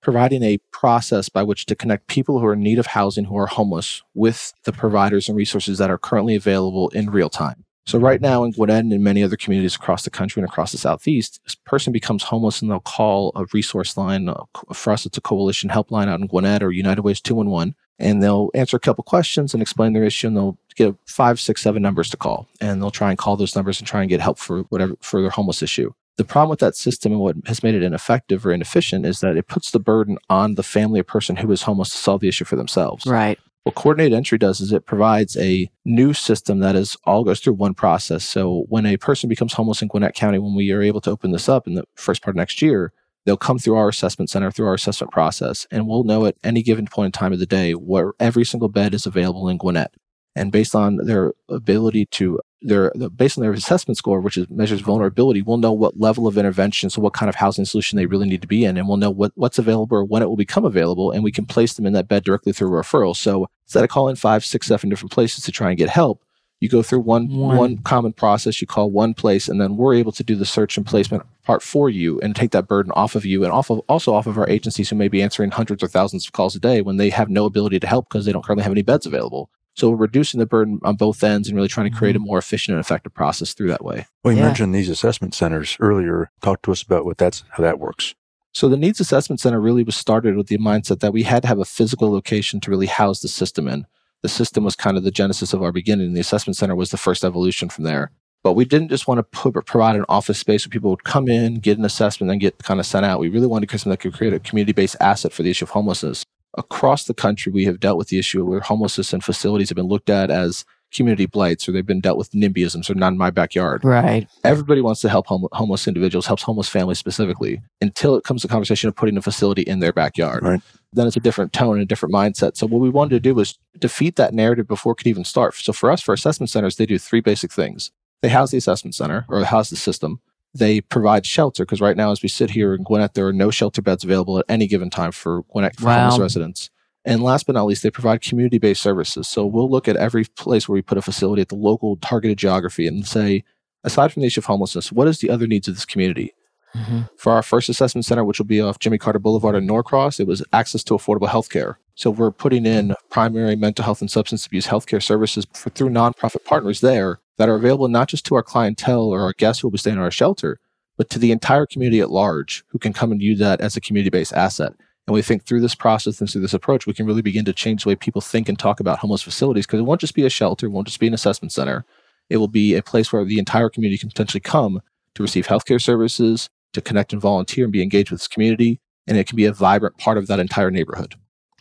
providing 0.00 0.42
a 0.42 0.58
process 0.72 1.28
by 1.28 1.42
which 1.42 1.66
to 1.66 1.74
connect 1.74 2.06
people 2.06 2.38
who 2.38 2.46
are 2.46 2.52
in 2.52 2.62
need 2.62 2.78
of 2.78 2.86
housing 2.86 3.24
who 3.24 3.36
are 3.36 3.46
homeless 3.46 4.02
with 4.14 4.54
the 4.64 4.72
providers 4.72 5.28
and 5.28 5.36
resources 5.36 5.78
that 5.78 5.90
are 5.90 5.98
currently 5.98 6.36
available 6.36 6.88
in 6.90 7.10
real 7.10 7.28
time. 7.28 7.64
So, 7.88 7.98
right 7.98 8.20
now 8.20 8.44
in 8.44 8.50
Gwinnett 8.50 8.84
and 8.84 9.02
many 9.02 9.22
other 9.22 9.36
communities 9.36 9.74
across 9.74 10.02
the 10.02 10.10
country 10.10 10.42
and 10.42 10.48
across 10.48 10.72
the 10.72 10.78
Southeast, 10.78 11.40
this 11.44 11.54
person 11.54 11.90
becomes 11.90 12.22
homeless 12.22 12.60
and 12.60 12.70
they'll 12.70 12.80
call 12.80 13.32
a 13.34 13.46
resource 13.54 13.96
line. 13.96 14.28
uh, 14.28 14.44
For 14.74 14.92
us, 14.92 15.06
it's 15.06 15.16
a 15.16 15.22
coalition 15.22 15.70
helpline 15.70 16.06
out 16.06 16.20
in 16.20 16.26
Gwinnett 16.26 16.62
or 16.62 16.70
United 16.70 17.00
Ways 17.00 17.22
211 17.22 17.74
and 17.98 18.22
they'll 18.22 18.50
answer 18.54 18.76
a 18.76 18.80
couple 18.80 19.02
questions 19.04 19.54
and 19.54 19.62
explain 19.62 19.94
their 19.94 20.04
issue 20.04 20.26
and 20.26 20.36
they'll 20.36 20.58
get 20.76 20.94
five 21.06 21.40
six 21.40 21.62
seven 21.62 21.80
numbers 21.82 22.10
to 22.10 22.18
call 22.18 22.46
and 22.60 22.82
they'll 22.82 22.90
try 22.90 23.08
and 23.08 23.18
call 23.18 23.38
those 23.38 23.56
numbers 23.56 23.80
and 23.80 23.88
try 23.88 24.02
and 24.02 24.10
get 24.10 24.20
help 24.20 24.38
for 24.38 24.64
whatever 24.64 24.94
for 25.00 25.22
their 25.22 25.30
homeless 25.30 25.62
issue 25.62 25.90
the 26.16 26.24
problem 26.24 26.50
with 26.50 26.60
that 26.60 26.76
system 26.76 27.12
and 27.12 27.20
what 27.20 27.36
has 27.46 27.62
made 27.62 27.74
it 27.74 27.82
ineffective 27.82 28.44
or 28.44 28.52
inefficient 28.52 29.06
is 29.06 29.20
that 29.20 29.36
it 29.36 29.48
puts 29.48 29.70
the 29.70 29.80
burden 29.80 30.18
on 30.28 30.54
the 30.54 30.62
family 30.62 31.00
or 31.00 31.04
person 31.04 31.36
who 31.36 31.50
is 31.50 31.62
homeless 31.62 31.90
to 31.90 31.96
solve 31.96 32.20
the 32.20 32.28
issue 32.28 32.44
for 32.44 32.56
themselves 32.56 33.06
Right. 33.06 33.38
What 33.64 33.74
coordinated 33.74 34.16
entry 34.16 34.38
does 34.38 34.60
is 34.60 34.72
it 34.72 34.86
provides 34.86 35.36
a 35.36 35.70
new 35.84 36.14
system 36.14 36.60
that 36.60 36.74
is 36.74 36.96
all 37.04 37.24
goes 37.24 37.40
through 37.40 37.54
one 37.54 37.74
process. 37.74 38.24
So 38.24 38.64
when 38.68 38.86
a 38.86 38.96
person 38.96 39.28
becomes 39.28 39.52
homeless 39.52 39.82
in 39.82 39.88
Gwinnett 39.88 40.14
County, 40.14 40.38
when 40.38 40.54
we 40.54 40.70
are 40.72 40.82
able 40.82 41.00
to 41.02 41.10
open 41.10 41.32
this 41.32 41.48
up 41.48 41.66
in 41.66 41.74
the 41.74 41.84
first 41.94 42.22
part 42.22 42.34
of 42.34 42.38
next 42.38 42.62
year, 42.62 42.92
they'll 43.26 43.36
come 43.36 43.58
through 43.58 43.76
our 43.76 43.88
assessment 43.88 44.30
center, 44.30 44.50
through 44.50 44.66
our 44.66 44.74
assessment 44.74 45.12
process, 45.12 45.66
and 45.70 45.86
we'll 45.86 46.04
know 46.04 46.24
at 46.24 46.36
any 46.42 46.62
given 46.62 46.86
point 46.86 47.06
in 47.06 47.12
time 47.12 47.32
of 47.32 47.38
the 47.38 47.46
day 47.46 47.72
where 47.72 48.12
every 48.18 48.44
single 48.44 48.70
bed 48.70 48.94
is 48.94 49.04
available 49.04 49.48
in 49.48 49.58
Gwinnett. 49.58 49.92
And 50.36 50.52
based 50.52 50.74
on 50.74 50.96
their 50.96 51.32
ability 51.48 52.06
to 52.12 52.40
their 52.60 52.90
based 53.14 53.38
on 53.38 53.42
their 53.42 53.52
assessment 53.52 53.96
score, 53.96 54.20
which 54.20 54.36
is 54.36 54.48
measures 54.50 54.80
vulnerability, 54.80 55.42
we'll 55.42 55.58
know 55.58 55.72
what 55.72 55.98
level 55.98 56.26
of 56.26 56.36
intervention, 56.36 56.90
so 56.90 57.00
what 57.00 57.12
kind 57.12 57.28
of 57.28 57.36
housing 57.36 57.64
solution 57.64 57.96
they 57.96 58.06
really 58.06 58.28
need 58.28 58.42
to 58.42 58.48
be 58.48 58.64
in, 58.64 58.76
and 58.76 58.88
we'll 58.88 58.96
know 58.96 59.10
what, 59.10 59.32
what's 59.36 59.58
available 59.58 59.96
or 59.96 60.04
when 60.04 60.22
it 60.22 60.26
will 60.26 60.36
become 60.36 60.64
available, 60.64 61.10
and 61.10 61.22
we 61.24 61.32
can 61.32 61.46
place 61.46 61.74
them 61.74 61.86
in 61.86 61.92
that 61.92 62.08
bed 62.08 62.24
directly 62.24 62.52
through 62.52 62.70
referral. 62.70 63.16
So 63.16 63.48
instead 63.64 63.84
of 63.84 63.90
calling 63.90 64.16
five, 64.16 64.44
six, 64.44 64.66
seven 64.66 64.90
different 64.90 65.12
places 65.12 65.44
to 65.44 65.52
try 65.52 65.68
and 65.68 65.78
get 65.78 65.88
help, 65.88 66.22
you 66.60 66.68
go 66.68 66.82
through 66.82 67.00
one 67.00 67.28
One. 67.28 67.56
one 67.56 67.78
common 67.78 68.12
process. 68.12 68.60
You 68.60 68.66
call 68.66 68.90
one 68.90 69.14
place, 69.14 69.48
and 69.48 69.60
then 69.60 69.76
we're 69.76 69.94
able 69.94 70.10
to 70.12 70.24
do 70.24 70.34
the 70.34 70.44
search 70.44 70.76
and 70.76 70.84
placement 70.84 71.22
part 71.44 71.62
for 71.62 71.88
you 71.88 72.20
and 72.20 72.34
take 72.34 72.50
that 72.50 72.66
burden 72.66 72.90
off 72.92 73.14
of 73.14 73.24
you, 73.24 73.44
and 73.44 73.52
off 73.52 73.70
of 73.70 73.78
also 73.88 74.12
off 74.12 74.26
of 74.26 74.36
our 74.36 74.48
agencies 74.48 74.90
who 74.90 74.96
may 74.96 75.06
be 75.06 75.22
answering 75.22 75.52
hundreds 75.52 75.82
or 75.82 75.88
thousands 75.88 76.26
of 76.26 76.32
calls 76.32 76.56
a 76.56 76.60
day 76.60 76.80
when 76.80 76.96
they 76.96 77.10
have 77.10 77.30
no 77.30 77.44
ability 77.44 77.78
to 77.78 77.86
help 77.86 78.08
because 78.08 78.24
they 78.24 78.32
don't 78.32 78.44
currently 78.44 78.64
have 78.64 78.72
any 78.72 78.82
beds 78.82 79.06
available. 79.06 79.48
So 79.78 79.90
we're 79.90 79.96
reducing 79.96 80.40
the 80.40 80.46
burden 80.46 80.80
on 80.82 80.96
both 80.96 81.22
ends 81.22 81.46
and 81.46 81.54
really 81.54 81.68
trying 81.68 81.88
to 81.88 81.96
create 81.96 82.16
a 82.16 82.18
mm-hmm. 82.18 82.26
more 82.26 82.38
efficient 82.38 82.74
and 82.74 82.84
effective 82.84 83.14
process 83.14 83.54
through 83.54 83.68
that 83.68 83.84
way. 83.84 84.06
Well, 84.24 84.34
you 84.34 84.40
Yeah. 84.40 84.46
mentioned 84.46 84.74
these 84.74 84.88
assessment 84.88 85.34
centers 85.34 85.76
earlier. 85.78 86.32
Talk 86.42 86.62
to 86.62 86.72
us 86.72 86.82
about 86.82 87.04
what 87.04 87.16
that's 87.16 87.44
how 87.50 87.62
that 87.62 87.78
works. 87.78 88.16
So 88.52 88.68
the 88.68 88.76
Needs 88.76 88.98
Assessment 88.98 89.38
Center 89.38 89.60
really 89.60 89.84
was 89.84 89.94
started 89.94 90.36
with 90.36 90.48
the 90.48 90.58
mindset 90.58 90.98
that 90.98 91.12
we 91.12 91.22
had 91.22 91.42
to 91.42 91.48
have 91.48 91.60
a 91.60 91.64
physical 91.64 92.10
location 92.10 92.58
to 92.60 92.70
really 92.72 92.86
house 92.86 93.20
the 93.20 93.28
system 93.28 93.68
in. 93.68 93.86
The 94.22 94.28
system 94.28 94.64
was 94.64 94.74
kind 94.74 94.96
of 94.96 95.04
the 95.04 95.12
genesis 95.12 95.52
of 95.52 95.62
our 95.62 95.70
beginning. 95.70 96.12
The 96.12 96.20
assessment 96.20 96.56
center 96.56 96.74
was 96.74 96.90
the 96.90 96.96
first 96.96 97.24
evolution 97.24 97.68
from 97.68 97.84
there. 97.84 98.10
But 98.42 98.54
we 98.54 98.64
didn't 98.64 98.88
just 98.88 99.06
want 99.06 99.18
to 99.18 99.22
put, 99.22 99.64
provide 99.64 99.94
an 99.94 100.04
office 100.08 100.38
space 100.38 100.66
where 100.66 100.70
people 100.70 100.90
would 100.90 101.04
come 101.04 101.28
in, 101.28 101.60
get 101.60 101.78
an 101.78 101.84
assessment, 101.84 102.22
and 102.22 102.30
then 102.30 102.38
get 102.38 102.58
kind 102.64 102.80
of 102.80 102.86
sent 102.86 103.06
out. 103.06 103.20
We 103.20 103.28
really 103.28 103.46
wanted 103.46 103.66
to 103.66 103.70
create 103.70 103.80
something 103.82 103.90
that 103.92 104.00
could 104.00 104.14
create 104.14 104.32
a 104.32 104.40
community-based 104.40 104.96
asset 105.00 105.32
for 105.32 105.44
the 105.44 105.50
issue 105.50 105.66
of 105.66 105.70
homelessness. 105.70 106.24
Across 106.56 107.04
the 107.04 107.14
country, 107.14 107.52
we 107.52 107.64
have 107.66 107.78
dealt 107.78 107.98
with 107.98 108.08
the 108.08 108.18
issue 108.18 108.44
where 108.44 108.60
homelessness 108.60 109.12
and 109.12 109.22
facilities 109.22 109.68
have 109.68 109.76
been 109.76 109.86
looked 109.86 110.10
at 110.10 110.30
as 110.30 110.64
community 110.94 111.26
blights, 111.26 111.68
or 111.68 111.72
they've 111.72 111.84
been 111.84 112.00
dealt 112.00 112.16
with 112.16 112.30
NIMBYisms, 112.30 112.88
or 112.88 112.94
not 112.94 113.12
in 113.12 113.18
my 113.18 113.28
backyard 113.30 113.84
Right. 113.84 114.26
everybody 114.42 114.80
wants 114.80 115.02
to 115.02 115.10
help 115.10 115.26
hom- 115.26 115.46
homeless 115.52 115.86
individuals, 115.86 116.24
helps 116.26 116.42
homeless 116.42 116.68
families 116.70 116.98
specifically, 116.98 117.60
until 117.82 118.16
it 118.16 118.24
comes 118.24 118.40
to 118.40 118.48
conversation 118.48 118.88
of 118.88 118.96
putting 118.96 119.18
a 119.18 119.20
facility 119.22 119.60
in 119.60 119.80
their 119.80 119.92
backyard. 119.92 120.42
Right. 120.42 120.60
Then 120.94 121.06
it's 121.06 121.16
a 121.16 121.20
different 121.20 121.52
tone 121.52 121.74
and 121.74 121.82
a 121.82 121.84
different 121.84 122.14
mindset. 122.14 122.56
So 122.56 122.66
what 122.66 122.80
we 122.80 122.88
wanted 122.88 123.10
to 123.10 123.20
do 123.20 123.34
was 123.34 123.58
defeat 123.78 124.16
that 124.16 124.32
narrative 124.32 124.66
before 124.66 124.92
it 124.92 124.96
could 124.96 125.06
even 125.08 125.24
start. 125.24 125.54
So 125.56 125.74
for 125.74 125.90
us, 125.90 126.00
for 126.00 126.14
assessment 126.14 126.48
centers, 126.48 126.76
they 126.76 126.86
do 126.86 126.98
three 126.98 127.20
basic 127.20 127.52
things. 127.52 127.90
They 128.22 128.30
house 128.30 128.50
the 128.52 128.56
assessment 128.58 128.94
center 128.94 129.26
or 129.28 129.44
house 129.44 129.68
the 129.68 129.76
system. 129.76 130.20
They 130.54 130.80
provide 130.80 131.26
shelter 131.26 131.64
because 131.64 131.80
right 131.80 131.96
now, 131.96 132.10
as 132.10 132.22
we 132.22 132.28
sit 132.28 132.50
here 132.50 132.74
in 132.74 132.82
Gwinnett, 132.82 133.14
there 133.14 133.26
are 133.26 133.32
no 133.32 133.50
shelter 133.50 133.82
beds 133.82 134.02
available 134.04 134.38
at 134.38 134.44
any 134.48 134.66
given 134.66 134.90
time 134.90 135.12
for 135.12 135.42
Gwinnett 135.52 135.76
for 135.76 135.86
Wow. 135.86 136.00
homeless 136.10 136.18
residents. 136.18 136.70
And 137.04 137.22
last 137.22 137.46
but 137.46 137.54
not 137.54 137.64
least, 137.66 137.82
they 137.82 137.90
provide 137.90 138.20
community 138.22 138.58
based 138.58 138.82
services. 138.82 139.28
So 139.28 139.46
we'll 139.46 139.70
look 139.70 139.88
at 139.88 139.96
every 139.96 140.24
place 140.24 140.68
where 140.68 140.74
we 140.74 140.82
put 140.82 140.98
a 140.98 141.02
facility 141.02 141.42
at 141.42 141.48
the 141.48 141.54
local 141.54 141.96
targeted 141.96 142.38
geography 142.38 142.86
and 142.86 143.06
say, 143.06 143.44
aside 143.84 144.12
from 144.12 144.22
the 144.22 144.26
issue 144.26 144.40
of 144.40 144.46
homelessness, 144.46 144.90
what 144.92 145.08
is 145.08 145.18
the 145.20 145.30
other 145.30 145.46
needs 145.46 145.68
of 145.68 145.74
this 145.74 145.84
community? 145.86 146.34
hmm 146.74 147.02
For 147.16 147.32
our 147.32 147.42
first 147.42 147.68
assessment 147.68 148.04
center, 148.04 148.24
which 148.24 148.38
will 148.38 148.46
be 148.46 148.60
off 148.60 148.78
Jimmy 148.78 148.98
Carter 148.98 149.18
Boulevard 149.18 149.54
in 149.54 149.66
Norcross, 149.66 150.18
it 150.20 150.26
was 150.26 150.42
access 150.52 150.82
to 150.84 150.94
affordable 150.94 151.28
health 151.28 151.48
care. 151.50 151.78
So 151.94 152.10
we're 152.10 152.30
putting 152.30 152.66
in 152.66 152.94
primary 153.10 153.56
mental 153.56 153.84
health 153.84 154.00
and 154.00 154.10
substance 154.10 154.44
abuse 154.46 154.66
healthcare 154.66 155.02
services 155.02 155.46
for, 155.52 155.70
through 155.70 155.90
nonprofit 155.90 156.44
partners 156.44 156.80
there 156.80 157.20
that 157.38 157.48
are 157.48 157.54
available 157.54 157.88
not 157.88 158.08
just 158.08 158.26
to 158.26 158.34
our 158.34 158.42
clientele 158.42 159.08
or 159.08 159.22
our 159.22 159.32
guests 159.32 159.60
who 159.62 159.68
will 159.68 159.72
be 159.72 159.78
staying 159.78 159.96
in 159.96 160.02
our 160.02 160.10
shelter, 160.10 160.60
but 160.96 161.08
to 161.10 161.18
the 161.18 161.32
entire 161.32 161.66
community 161.66 162.00
at 162.00 162.10
large 162.10 162.64
who 162.68 162.78
can 162.78 162.92
come 162.92 163.10
and 163.10 163.22
use 163.22 163.38
that 163.38 163.60
as 163.60 163.76
a 163.76 163.80
community 163.80 164.10
based 164.10 164.32
asset. 164.32 164.72
And 165.06 165.14
we 165.14 165.22
think 165.22 165.44
through 165.44 165.62
this 165.62 165.74
process 165.74 166.20
and 166.20 166.28
through 166.28 166.42
this 166.42 166.52
approach, 166.52 166.86
we 166.86 166.92
can 166.92 167.06
really 167.06 167.22
begin 167.22 167.46
to 167.46 167.52
change 167.54 167.84
the 167.84 167.88
way 167.88 167.96
people 167.96 168.20
think 168.20 168.48
and 168.48 168.58
talk 168.58 168.78
about 168.78 168.98
homeless 168.98 169.22
facilities 169.22 169.66
because 169.66 169.80
it 169.80 169.84
won't 169.84 170.02
just 170.02 170.14
be 170.14 170.26
a 170.26 170.30
shelter, 170.30 170.66
it 170.66 170.70
won't 170.70 170.86
just 170.86 171.00
be 171.00 171.06
an 171.06 171.14
assessment 171.14 171.52
center. 171.52 171.86
It 172.28 172.36
will 172.36 172.48
be 172.48 172.74
a 172.74 172.82
place 172.82 173.10
where 173.10 173.24
the 173.24 173.38
entire 173.38 173.70
community 173.70 173.98
can 173.98 174.10
potentially 174.10 174.40
come 174.40 174.82
to 175.14 175.22
receive 175.22 175.46
healthcare 175.46 175.80
services, 175.80 176.50
to 176.74 176.82
connect 176.82 177.14
and 177.14 177.22
volunteer 177.22 177.64
and 177.64 177.72
be 177.72 177.82
engaged 177.82 178.10
with 178.10 178.20
this 178.20 178.28
community. 178.28 178.80
And 179.06 179.16
it 179.16 179.26
can 179.26 179.36
be 179.36 179.46
a 179.46 179.52
vibrant 179.52 179.96
part 179.96 180.18
of 180.18 180.26
that 180.26 180.38
entire 180.38 180.70
neighborhood. 180.70 181.14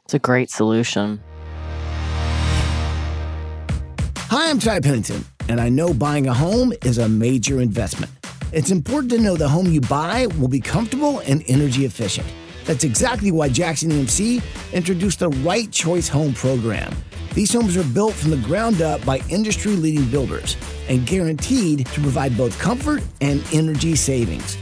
It's 0.03 0.13
a 0.13 0.19
great 0.19 0.49
solution. 0.49 1.21
Hi, 4.29 4.49
I'm 4.49 4.59
Ty 4.59 4.81
Pennington, 4.81 5.23
and 5.49 5.59
I 5.59 5.69
know 5.69 5.93
buying 5.93 6.27
a 6.27 6.33
home 6.33 6.73
is 6.83 6.97
a 6.97 7.07
major 7.07 7.61
investment. 7.61 8.11
It's 8.53 8.71
important 8.71 9.11
to 9.11 9.19
know 9.19 9.35
the 9.35 9.47
home 9.47 9.67
you 9.67 9.81
buy 9.81 10.27
will 10.39 10.47
be 10.47 10.59
comfortable 10.59 11.19
and 11.19 11.43
energy 11.47 11.85
efficient. 11.85 12.27
That's 12.65 12.83
exactly 12.83 13.31
why 13.31 13.49
Jackson 13.49 13.91
EMC 13.91 14.41
introduced 14.73 15.19
the 15.19 15.29
Right 15.29 15.71
Choice 15.71 16.09
Home 16.09 16.33
program. 16.33 16.93
These 17.33 17.53
homes 17.53 17.77
are 17.77 17.83
built 17.83 18.13
from 18.13 18.31
the 18.31 18.37
ground 18.37 18.81
up 18.81 19.05
by 19.05 19.19
industry 19.29 19.73
leading 19.73 20.09
builders 20.09 20.57
and 20.89 21.05
guaranteed 21.05 21.85
to 21.85 22.01
provide 22.01 22.35
both 22.35 22.57
comfort 22.59 23.03
and 23.21 23.43
energy 23.53 23.95
savings. 23.95 24.57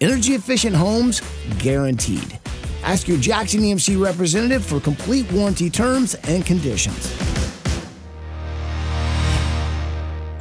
Energy 0.00 0.32
efficient 0.32 0.74
homes 0.74 1.20
guaranteed. 1.58 2.38
Ask 2.82 3.08
your 3.08 3.18
Jackson 3.18 3.60
EMC 3.60 4.02
representative 4.02 4.64
for 4.64 4.80
complete 4.80 5.30
warranty 5.32 5.68
terms 5.68 6.14
and 6.28 6.46
conditions. 6.46 7.29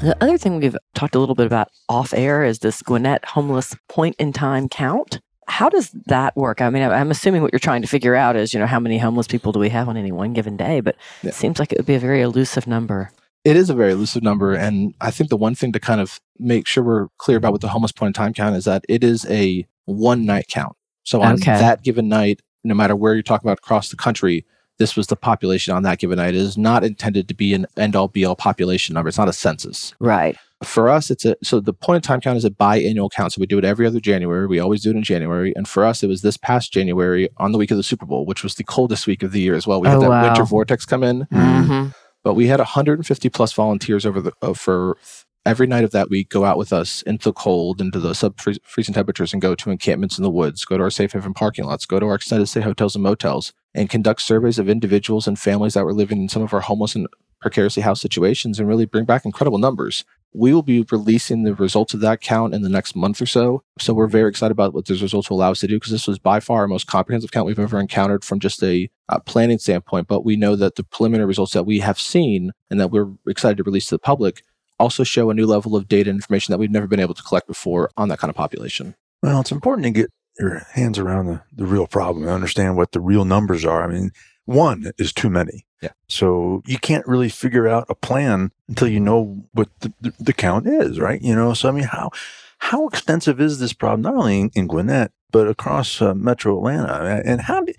The 0.01 0.15
other 0.21 0.37
thing 0.37 0.59
we've 0.59 0.77
talked 0.95 1.15
a 1.15 1.19
little 1.19 1.35
bit 1.35 1.45
about 1.45 1.69
off 1.89 2.13
air 2.13 2.45
is 2.45 2.59
this 2.59 2.81
Gwinnett 2.81 3.25
homeless 3.25 3.75
point 3.89 4.15
in 4.17 4.31
time 4.33 4.69
count. 4.69 5.19
how 5.51 5.67
does 5.67 5.89
that 6.05 6.37
work? 6.37 6.61
I 6.61 6.69
mean, 6.69 6.83
I'm 6.83 7.09
assuming 7.09 7.41
what 7.41 7.51
you're 7.51 7.59
trying 7.59 7.81
to 7.81 7.87
figure 7.87 8.15
out 8.15 8.35
is, 8.35 8.53
you 8.53 8.59
know, 8.59 8.67
how 8.67 8.79
many 8.79 8.99
homeless 8.99 9.25
people 9.25 9.51
do 9.51 9.57
we 9.59 9.69
have 9.69 9.89
on 9.89 9.97
any 9.97 10.11
one 10.11 10.31
given 10.31 10.55
day? 10.55 10.79
But 10.79 10.95
Yeah. 11.23 11.29
it 11.29 11.33
seems 11.33 11.57
like 11.57 11.71
it 11.71 11.79
would 11.79 11.87
be 11.87 11.95
a 11.95 11.99
very 11.99 12.21
elusive 12.21 12.67
number. 12.67 13.09
It 13.43 13.55
is 13.55 13.67
a 13.71 13.73
very 13.73 13.91
elusive 13.93 14.21
number. 14.21 14.53
And 14.53 14.93
I 15.01 15.09
think 15.09 15.31
the 15.31 15.35
one 15.37 15.55
thing 15.55 15.71
to 15.71 15.79
kind 15.79 15.99
of 16.01 16.19
make 16.37 16.67
sure 16.67 16.83
we're 16.83 17.07
clear 17.17 17.35
about 17.37 17.51
with 17.51 17.61
the 17.61 17.69
homeless 17.69 17.91
point 17.91 18.09
in 18.09 18.13
time 18.13 18.31
count 18.31 18.55
is 18.57 18.65
that 18.65 18.85
it 18.87 19.03
is 19.03 19.25
a 19.27 19.65
one 19.85 20.23
night 20.23 20.45
count. 20.49 20.75
So 21.03 21.23
on 21.23 21.33
Okay. 21.33 21.57
that 21.59 21.81
given 21.83 22.07
night, 22.07 22.41
no 22.63 22.75
matter 22.75 22.95
where 22.95 23.15
you're 23.15 23.23
talking 23.23 23.47
about 23.47 23.57
across 23.57 23.89
the 23.89 23.97
country, 23.97 24.45
this 24.79 24.95
was 24.95 25.07
the 25.07 25.15
population 25.15 25.73
on 25.73 25.83
that 25.83 25.99
given 25.99 26.17
night. 26.17 26.29
It 26.33 26.41
is 26.41 26.57
not 26.57 26.83
intended 26.83 27.27
to 27.27 27.33
be 27.35 27.53
an 27.53 27.67
end 27.77 27.95
all 27.95 28.07
be 28.07 28.25
all 28.25 28.35
population 28.35 28.93
number. 28.95 29.09
It's 29.09 29.17
not 29.17 29.27
a 29.29 29.33
census. 29.33 29.93
Right. 29.99 30.35
For 30.63 30.89
us, 30.89 31.09
it's 31.11 31.23
a 31.25 31.35
so 31.43 31.59
the 31.59 31.71
point 31.73 31.97
in 31.97 32.01
time 32.01 32.19
count 32.21 32.37
is 32.37 32.43
a 32.45 32.49
biannual 32.49 33.09
count. 33.11 33.33
So 33.33 33.39
we 33.39 33.45
do 33.45 33.57
it 33.57 33.63
every 33.65 33.85
other 33.85 33.99
January. 33.99 34.47
We 34.47 34.59
always 34.59 34.81
do 34.81 34.89
it 34.89 34.95
in 34.95 35.03
January. 35.03 35.53
And 35.55 35.67
for 35.67 35.85
us, 35.85 36.01
it 36.03 36.07
was 36.07 36.21
this 36.21 36.35
past 36.37 36.73
January 36.73 37.29
on 37.37 37.51
the 37.51 37.57
week 37.57 37.71
of 37.71 37.77
the 37.77 37.83
Super 37.83 38.05
Bowl, 38.05 38.25
which 38.25 38.43
was 38.43 38.55
the 38.55 38.63
coldest 38.65 39.05
week 39.07 39.21
of 39.23 39.31
the 39.31 39.39
year 39.39 39.55
as 39.55 39.65
well. 39.67 39.79
We 39.79 39.87
had 39.87 39.97
Oh, 39.97 40.01
that 40.01 40.09
wow. 40.09 40.23
winter 40.23 40.43
vortex 40.43 40.85
come 40.85 41.03
in 41.03 41.21
hmm 41.31 41.87
but 42.21 42.33
we 42.33 42.47
had 42.47 42.59
150 42.59 43.29
plus 43.29 43.53
volunteers 43.53 44.05
over 44.05 44.19
the 44.19 44.33
uh, 44.41 44.53
for 44.53 44.97
every 45.45 45.65
night 45.65 45.85
of 45.85 45.91
that 45.91 46.09
week 46.09 46.29
go 46.29 46.43
out 46.43 46.57
with 46.57 46.73
us 46.73 47.01
into 47.03 47.29
the 47.29 47.33
cold 47.33 47.79
into 47.79 47.97
the 47.97 48.13
sub 48.13 48.37
freezing 48.63 48.93
temperatures 48.93 49.31
and 49.31 49.41
go 49.41 49.55
to 49.55 49.71
encampments 49.71 50.17
in 50.17 50.23
the 50.23 50.29
woods 50.29 50.65
go 50.65 50.77
to 50.77 50.83
our 50.83 50.89
safe 50.89 51.13
haven 51.13 51.33
parking 51.33 51.63
lots 51.63 51.85
go 51.85 51.97
to 51.97 52.05
our 52.05 52.15
extended 52.15 52.45
stay 52.47 52.59
hotels 52.59 52.93
and 52.93 53.03
motels 53.03 53.53
and 53.73 53.89
conduct 53.89 54.21
surveys 54.21 54.59
of 54.59 54.69
individuals 54.69 55.27
and 55.27 55.39
families 55.39 55.73
that 55.73 55.85
were 55.85 55.93
living 55.93 56.21
in 56.21 56.29
some 56.29 56.41
of 56.41 56.53
our 56.53 56.61
homeless 56.61 56.95
and 56.95 57.07
precariously 57.41 57.83
housed 57.83 58.01
situations 58.01 58.59
and 58.59 58.67
really 58.67 58.85
bring 58.85 59.05
back 59.05 59.25
incredible 59.25 59.59
numbers 59.59 60.03
we 60.33 60.53
will 60.53 60.63
be 60.63 60.85
releasing 60.91 61.43
the 61.43 61.55
results 61.55 61.93
of 61.93 62.01
that 62.01 62.21
count 62.21 62.53
in 62.53 62.61
the 62.61 62.69
next 62.69 62.95
month 62.95 63.21
or 63.21 63.25
so. 63.25 63.63
So 63.79 63.93
we're 63.93 64.07
very 64.07 64.29
excited 64.29 64.51
about 64.51 64.73
what 64.73 64.85
those 64.85 65.01
results 65.01 65.29
will 65.29 65.37
allow 65.37 65.51
us 65.51 65.59
to 65.61 65.67
do 65.67 65.77
because 65.77 65.91
this 65.91 66.07
was 66.07 66.19
by 66.19 66.39
far 66.39 66.61
our 66.61 66.67
most 66.67 66.87
comprehensive 66.87 67.31
count 67.31 67.47
we've 67.47 67.59
ever 67.59 67.79
encountered 67.79 68.23
from 68.23 68.39
just 68.39 68.61
a 68.63 68.89
uh, 69.09 69.19
planning 69.19 69.57
standpoint. 69.57 70.07
But 70.07 70.25
we 70.25 70.35
know 70.35 70.55
that 70.55 70.75
the 70.75 70.83
preliminary 70.83 71.27
results 71.27 71.53
that 71.53 71.65
we 71.65 71.79
have 71.79 71.99
seen 71.99 72.51
and 72.69 72.79
that 72.79 72.91
we're 72.91 73.11
excited 73.27 73.57
to 73.57 73.63
release 73.63 73.87
to 73.87 73.95
the 73.95 73.99
public 73.99 74.43
also 74.79 75.03
show 75.03 75.29
a 75.29 75.33
new 75.33 75.45
level 75.45 75.75
of 75.75 75.87
data 75.87 76.09
and 76.09 76.17
information 76.17 76.51
that 76.51 76.57
we've 76.57 76.71
never 76.71 76.87
been 76.87 76.99
able 76.99 77.15
to 77.15 77.23
collect 77.23 77.47
before 77.47 77.89
on 77.97 78.07
that 78.09 78.19
kind 78.19 78.29
of 78.29 78.35
population. 78.35 78.95
Well, 79.21 79.41
it's 79.41 79.51
important 79.51 79.85
to 79.85 79.91
get 79.91 80.11
your 80.39 80.65
hands 80.73 80.97
around 80.97 81.27
the, 81.27 81.41
the 81.51 81.65
real 81.65 81.87
problem 81.87 82.23
and 82.23 82.31
understand 82.31 82.77
what 82.77 82.91
the 82.91 82.99
real 82.99 83.25
numbers 83.25 83.65
are. 83.65 83.83
I 83.83 83.87
mean, 83.87 84.11
one 84.45 84.91
is 84.97 85.13
too 85.13 85.29
many. 85.29 85.65
Yeah. 85.81 85.91
So 86.07 86.63
you 86.65 86.77
can't 86.77 87.07
really 87.07 87.29
figure 87.29 87.67
out 87.67 87.85
a 87.89 87.95
plan 87.95 88.51
until 88.67 88.87
you 88.87 88.99
know 88.99 89.43
what 89.53 89.69
the, 89.79 89.93
the, 90.01 90.13
the 90.19 90.33
count 90.33 90.67
is, 90.67 90.99
right? 90.99 91.21
You 91.21 91.35
know, 91.35 91.53
so 91.53 91.69
I 91.69 91.71
mean, 91.71 91.85
how 91.85 92.09
how 92.57 92.87
extensive 92.87 93.39
is 93.39 93.59
this 93.59 93.73
problem? 93.73 94.01
Not 94.01 94.15
only 94.15 94.39
in, 94.41 94.51
in 94.55 94.67
Gwinnett, 94.67 95.11
but 95.31 95.47
across 95.47 96.01
uh, 96.01 96.13
Metro 96.13 96.57
Atlanta. 96.57 97.21
And 97.25 97.41
how? 97.41 97.61
Do, 97.61 97.73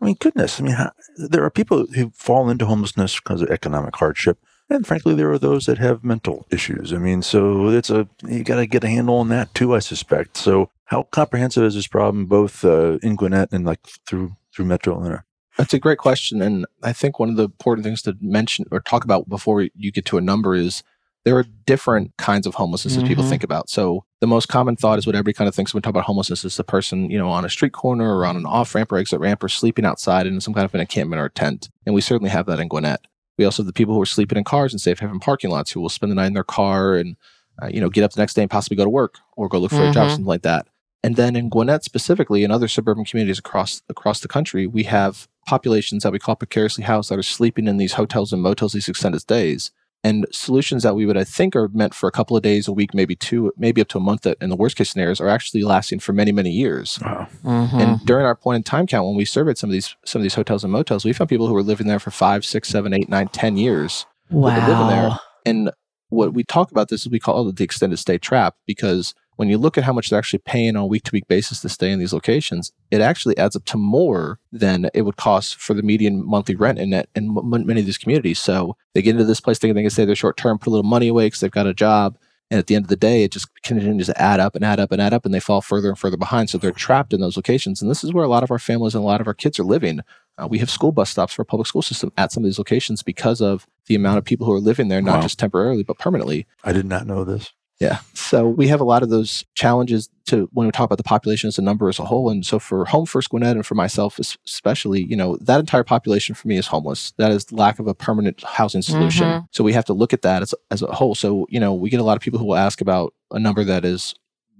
I 0.00 0.04
mean, 0.04 0.16
goodness. 0.18 0.60
I 0.60 0.64
mean, 0.64 0.74
how, 0.74 0.90
there 1.16 1.44
are 1.44 1.50
people 1.50 1.86
who 1.86 2.10
fall 2.10 2.50
into 2.50 2.66
homelessness 2.66 3.20
because 3.20 3.42
of 3.42 3.50
economic 3.50 3.94
hardship. 3.96 4.38
And 4.70 4.86
frankly, 4.86 5.14
there 5.14 5.30
are 5.30 5.38
those 5.38 5.66
that 5.66 5.78
have 5.78 6.02
mental 6.04 6.46
issues. 6.50 6.92
I 6.92 6.98
mean, 6.98 7.22
so 7.22 7.68
it's 7.68 7.90
a 7.90 8.08
you 8.26 8.42
got 8.44 8.56
to 8.56 8.66
get 8.66 8.84
a 8.84 8.88
handle 8.88 9.16
on 9.16 9.28
that 9.28 9.54
too, 9.54 9.74
I 9.74 9.78
suspect. 9.80 10.36
So, 10.36 10.70
how 10.86 11.04
comprehensive 11.04 11.64
is 11.64 11.74
this 11.74 11.86
problem, 11.86 12.26
both 12.26 12.64
uh, 12.64 12.98
in 13.02 13.16
Gwinnett 13.16 13.50
and 13.52 13.64
like 13.66 13.80
through 14.06 14.36
through 14.54 14.64
Metro 14.66 14.94
Atlanta? 14.96 15.24
That's 15.58 15.74
a 15.74 15.78
great 15.78 15.98
question. 15.98 16.42
And 16.42 16.66
I 16.82 16.92
think 16.92 17.18
one 17.18 17.28
of 17.28 17.36
the 17.36 17.44
important 17.44 17.84
things 17.84 18.02
to 18.02 18.16
mention 18.20 18.64
or 18.72 18.80
talk 18.80 19.04
about 19.04 19.28
before 19.28 19.62
you 19.62 19.92
get 19.92 20.04
to 20.06 20.18
a 20.18 20.20
number 20.20 20.54
is 20.54 20.82
there 21.24 21.36
are 21.38 21.44
different 21.64 22.12
kinds 22.18 22.46
of 22.46 22.54
homelessness 22.56 22.96
that 22.96 23.06
people 23.06 23.24
Mhm. 23.24 23.28
think 23.30 23.44
about. 23.44 23.70
So 23.70 24.04
the 24.20 24.26
most 24.26 24.48
common 24.48 24.76
thought 24.76 24.98
is 24.98 25.06
what 25.06 25.14
everybody 25.14 25.32
kind 25.32 25.48
of 25.48 25.54
thinks 25.54 25.72
when 25.72 25.78
we 25.78 25.82
talk 25.82 25.90
about 25.90 26.04
homelessness 26.04 26.44
is 26.44 26.56
the 26.56 26.64
person, 26.64 27.08
you 27.10 27.16
know, 27.16 27.30
on 27.30 27.44
a 27.44 27.48
street 27.48 27.72
corner 27.72 28.14
or 28.16 28.26
on 28.26 28.36
an 28.36 28.44
off 28.46 28.74
ramp 28.74 28.90
or 28.92 28.98
exit 28.98 29.20
ramp 29.20 29.42
or 29.42 29.48
sleeping 29.48 29.84
outside 29.86 30.26
in 30.26 30.40
some 30.40 30.52
kind 30.52 30.64
of 30.66 30.74
an 30.74 30.80
encampment 30.80 31.20
or 31.20 31.26
a 31.26 31.30
tent. 31.30 31.70
And 31.86 31.94
we 31.94 32.00
certainly 32.00 32.30
have 32.30 32.46
that 32.46 32.58
in 32.60 32.68
Gwinnett. 32.68 33.00
We 33.38 33.44
also 33.44 33.62
have 33.62 33.66
the 33.66 33.72
people 33.72 33.94
who 33.94 34.00
are 34.02 34.06
sleeping 34.06 34.38
in 34.38 34.44
cars 34.44 34.72
in 34.72 34.78
safe 34.78 35.00
haven 35.00 35.18
parking 35.20 35.50
lots 35.50 35.70
who 35.72 35.80
will 35.80 35.88
spend 35.88 36.12
the 36.12 36.16
night 36.16 36.26
in 36.26 36.34
their 36.34 36.44
car 36.44 36.94
and, 36.94 37.16
uh, 37.62 37.66
you 37.66 37.80
know, 37.80 37.88
get 37.88 38.04
up 38.04 38.12
the 38.12 38.20
next 38.20 38.34
day 38.34 38.42
and 38.42 38.50
possibly 38.50 38.76
go 38.76 38.84
to 38.84 38.90
work 38.90 39.18
or 39.36 39.48
go 39.48 39.58
look 39.58 39.70
for 39.72 39.84
a 39.84 39.92
job, 39.92 40.06
Mhm. 40.06 40.10
something 40.10 40.26
like 40.26 40.42
that. 40.42 40.66
And 41.02 41.16
then 41.16 41.36
in 41.36 41.48
Gwinnett 41.50 41.84
specifically 41.84 42.44
and 42.44 42.52
other 42.52 42.68
suburban 42.68 43.04
communities 43.04 43.38
across 43.38 43.82
across 43.88 44.20
the 44.20 44.28
country, 44.28 44.66
we 44.66 44.84
have 44.84 45.28
populations 45.46 46.02
that 46.02 46.12
we 46.12 46.18
call 46.18 46.36
precariously 46.36 46.84
housed 46.84 47.10
that 47.10 47.18
are 47.18 47.22
sleeping 47.22 47.66
in 47.68 47.76
these 47.76 47.94
hotels 47.94 48.32
and 48.32 48.40
motels 48.40 48.72
these 48.72 48.88
extended 48.88 49.20
stays. 49.20 49.70
And 50.04 50.26
solutions 50.30 50.82
that 50.82 50.94
we 50.94 51.06
would, 51.06 51.16
I 51.16 51.24
think, 51.24 51.56
are 51.56 51.68
meant 51.72 51.94
for 51.94 52.06
a 52.08 52.12
couple 52.12 52.36
of 52.36 52.42
days, 52.42 52.68
a 52.68 52.72
week, 52.72 52.92
maybe 52.94 53.16
two, 53.16 53.52
maybe 53.56 53.80
up 53.80 53.88
to 53.88 53.98
a 53.98 54.02
month 54.02 54.20
that 54.22 54.36
in 54.42 54.50
the 54.50 54.56
worst 54.56 54.76
case 54.76 54.90
scenarios 54.90 55.18
are 55.20 55.28
actually 55.28 55.62
lasting 55.62 56.00
for 56.00 56.12
many, 56.12 56.30
many 56.30 56.50
years. 56.50 56.98
Wow. 57.00 57.26
Mhm. 57.42 57.72
And 57.82 58.06
during 58.06 58.26
our 58.26 58.36
point 58.36 58.56
in 58.58 58.62
time 58.62 58.86
count, 58.86 59.06
when 59.06 59.16
we 59.16 59.24
surveyed 59.24 59.56
some 59.56 59.70
of 59.70 59.72
these 59.72 59.96
some 60.04 60.20
of 60.20 60.22
these 60.22 60.34
hotels 60.34 60.62
and 60.62 60.72
motels, 60.72 61.04
we 61.06 61.14
found 61.14 61.30
people 61.30 61.46
who 61.48 61.54
were 61.54 61.62
living 61.62 61.86
there 61.86 61.98
for 61.98 62.10
five, 62.10 62.44
six, 62.44 62.68
seven, 62.68 62.92
eight, 62.92 63.08
nine, 63.08 63.28
ten 63.28 63.56
years. 63.56 64.04
living 64.30 64.88
there. 64.88 65.08
wow. 65.08 65.18
And 65.46 65.70
what 66.10 66.34
we 66.34 66.44
talk 66.44 66.70
about 66.70 66.88
this 66.90 67.02
is 67.02 67.08
we 67.10 67.18
call 67.18 67.48
it 67.48 67.56
the 67.56 67.64
extended 67.64 67.96
stay 67.98 68.18
trap 68.18 68.54
because 68.66 69.14
when 69.36 69.48
you 69.48 69.58
look 69.58 69.76
at 69.78 69.84
how 69.84 69.92
much 69.92 70.10
they're 70.10 70.18
actually 70.18 70.40
paying 70.44 70.76
on 70.76 70.82
a 70.82 70.86
week 70.86 71.02
to 71.04 71.10
week 71.12 71.26
basis 71.28 71.60
to 71.60 71.68
stay 71.68 71.90
in 71.90 71.98
these 71.98 72.12
locations, 72.12 72.72
it 72.90 73.00
actually 73.00 73.36
adds 73.38 73.56
up 73.56 73.64
to 73.66 73.76
more 73.76 74.38
than 74.52 74.88
it 74.94 75.02
would 75.02 75.16
cost 75.16 75.56
for 75.56 75.74
the 75.74 75.82
median 75.82 76.24
monthly 76.24 76.54
rent 76.54 76.78
in 76.78 76.92
it 76.92 77.08
in 77.14 77.36
m- 77.36 77.66
many 77.66 77.80
of 77.80 77.86
these 77.86 77.98
communities. 77.98 78.38
So 78.38 78.76
they 78.94 79.02
get 79.02 79.10
into 79.12 79.24
this 79.24 79.40
place 79.40 79.58
thinking 79.58 79.74
they 79.74 79.82
can 79.82 79.90
stay 79.90 80.04
there 80.04 80.14
short 80.14 80.36
term, 80.36 80.58
put 80.58 80.68
a 80.68 80.70
little 80.70 80.88
money 80.88 81.08
away 81.08 81.26
because 81.26 81.40
they've 81.40 81.50
got 81.50 81.66
a 81.66 81.74
job. 81.74 82.16
And 82.50 82.58
at 82.58 82.66
the 82.66 82.74
end 82.76 82.84
of 82.84 82.88
the 82.90 82.96
day, 82.96 83.24
it 83.24 83.32
just 83.32 83.48
continues 83.62 84.06
to 84.06 84.20
add 84.20 84.38
up 84.38 84.54
and 84.54 84.62
add 84.64 84.78
up 84.78 84.92
and 84.92 85.00
add 85.00 85.14
up, 85.14 85.24
and 85.24 85.32
they 85.32 85.40
fall 85.40 85.62
further 85.62 85.88
and 85.88 85.98
further 85.98 86.18
behind. 86.18 86.50
So 86.50 86.58
they're 86.58 86.72
trapped 86.72 87.14
in 87.14 87.20
those 87.22 87.36
locations. 87.38 87.80
And 87.80 87.90
this 87.90 88.04
is 88.04 88.12
where 88.12 88.22
a 88.24 88.28
lot 88.28 88.42
of 88.42 88.50
our 88.50 88.58
families 88.58 88.94
and 88.94 89.02
a 89.02 89.06
lot 89.06 89.22
of 89.22 89.26
our 89.26 89.32
kids 89.34 89.58
are 89.58 89.64
living. 89.64 90.00
Uh, 90.36 90.46
we 90.46 90.58
have 90.58 90.68
school 90.68 90.92
bus 90.92 91.08
stops 91.10 91.32
for 91.32 91.40
our 91.40 91.46
public 91.46 91.66
school 91.66 91.80
system 91.80 92.12
at 92.18 92.32
some 92.32 92.44
of 92.44 92.46
these 92.46 92.58
locations 92.58 93.02
because 93.02 93.40
of 93.40 93.66
the 93.86 93.94
amount 93.94 94.18
of 94.18 94.24
people 94.24 94.46
who 94.46 94.52
are 94.52 94.60
living 94.60 94.88
there, 94.88 95.00
not 95.00 95.16
Wow. 95.16 95.22
just 95.22 95.38
temporarily, 95.38 95.82
but 95.84 95.98
permanently. 95.98 96.46
I 96.62 96.72
did 96.72 96.84
not 96.84 97.06
know 97.06 97.24
this. 97.24 97.50
Yeah. 97.80 97.98
So 98.14 98.46
we 98.48 98.68
have 98.68 98.80
a 98.80 98.84
lot 98.84 99.02
of 99.02 99.10
those 99.10 99.44
challenges 99.54 100.08
to 100.26 100.48
when 100.52 100.66
we 100.66 100.70
talk 100.70 100.86
about 100.86 100.96
the 100.96 101.02
population 101.04 101.48
as 101.48 101.58
a 101.58 101.62
number 101.62 101.88
as 101.88 101.98
a 101.98 102.04
whole. 102.04 102.30
And 102.30 102.46
so 102.46 102.58
for 102.58 102.84
Home 102.86 103.04
First 103.04 103.30
Gwinnett 103.30 103.56
and 103.56 103.66
for 103.66 103.74
myself 103.74 104.18
especially, 104.18 105.02
you 105.04 105.16
know, 105.16 105.36
that 105.40 105.60
entire 105.60 105.82
population 105.82 106.34
for 106.34 106.46
me 106.48 106.56
is 106.56 106.68
homeless. 106.68 107.12
That 107.18 107.32
is 107.32 107.50
lack 107.52 107.78
of 107.78 107.86
a 107.88 107.94
permanent 107.94 108.42
housing 108.44 108.80
solution. 108.82 109.26
Mhm. 109.26 109.46
So 109.50 109.64
we 109.64 109.72
have 109.72 109.84
to 109.86 109.92
look 109.92 110.12
at 110.12 110.22
that 110.22 110.42
as, 110.42 110.54
as 110.70 110.82
a 110.82 110.86
whole. 110.86 111.14
So, 111.14 111.46
you 111.50 111.58
know, 111.60 111.74
we 111.74 111.90
get 111.90 112.00
a 112.00 112.04
lot 112.04 112.16
of 112.16 112.22
people 112.22 112.38
who 112.38 112.46
will 112.46 112.56
ask 112.56 112.80
about 112.80 113.12
a 113.32 113.38
number 113.38 113.64
that 113.64 113.84
is 113.84 114.14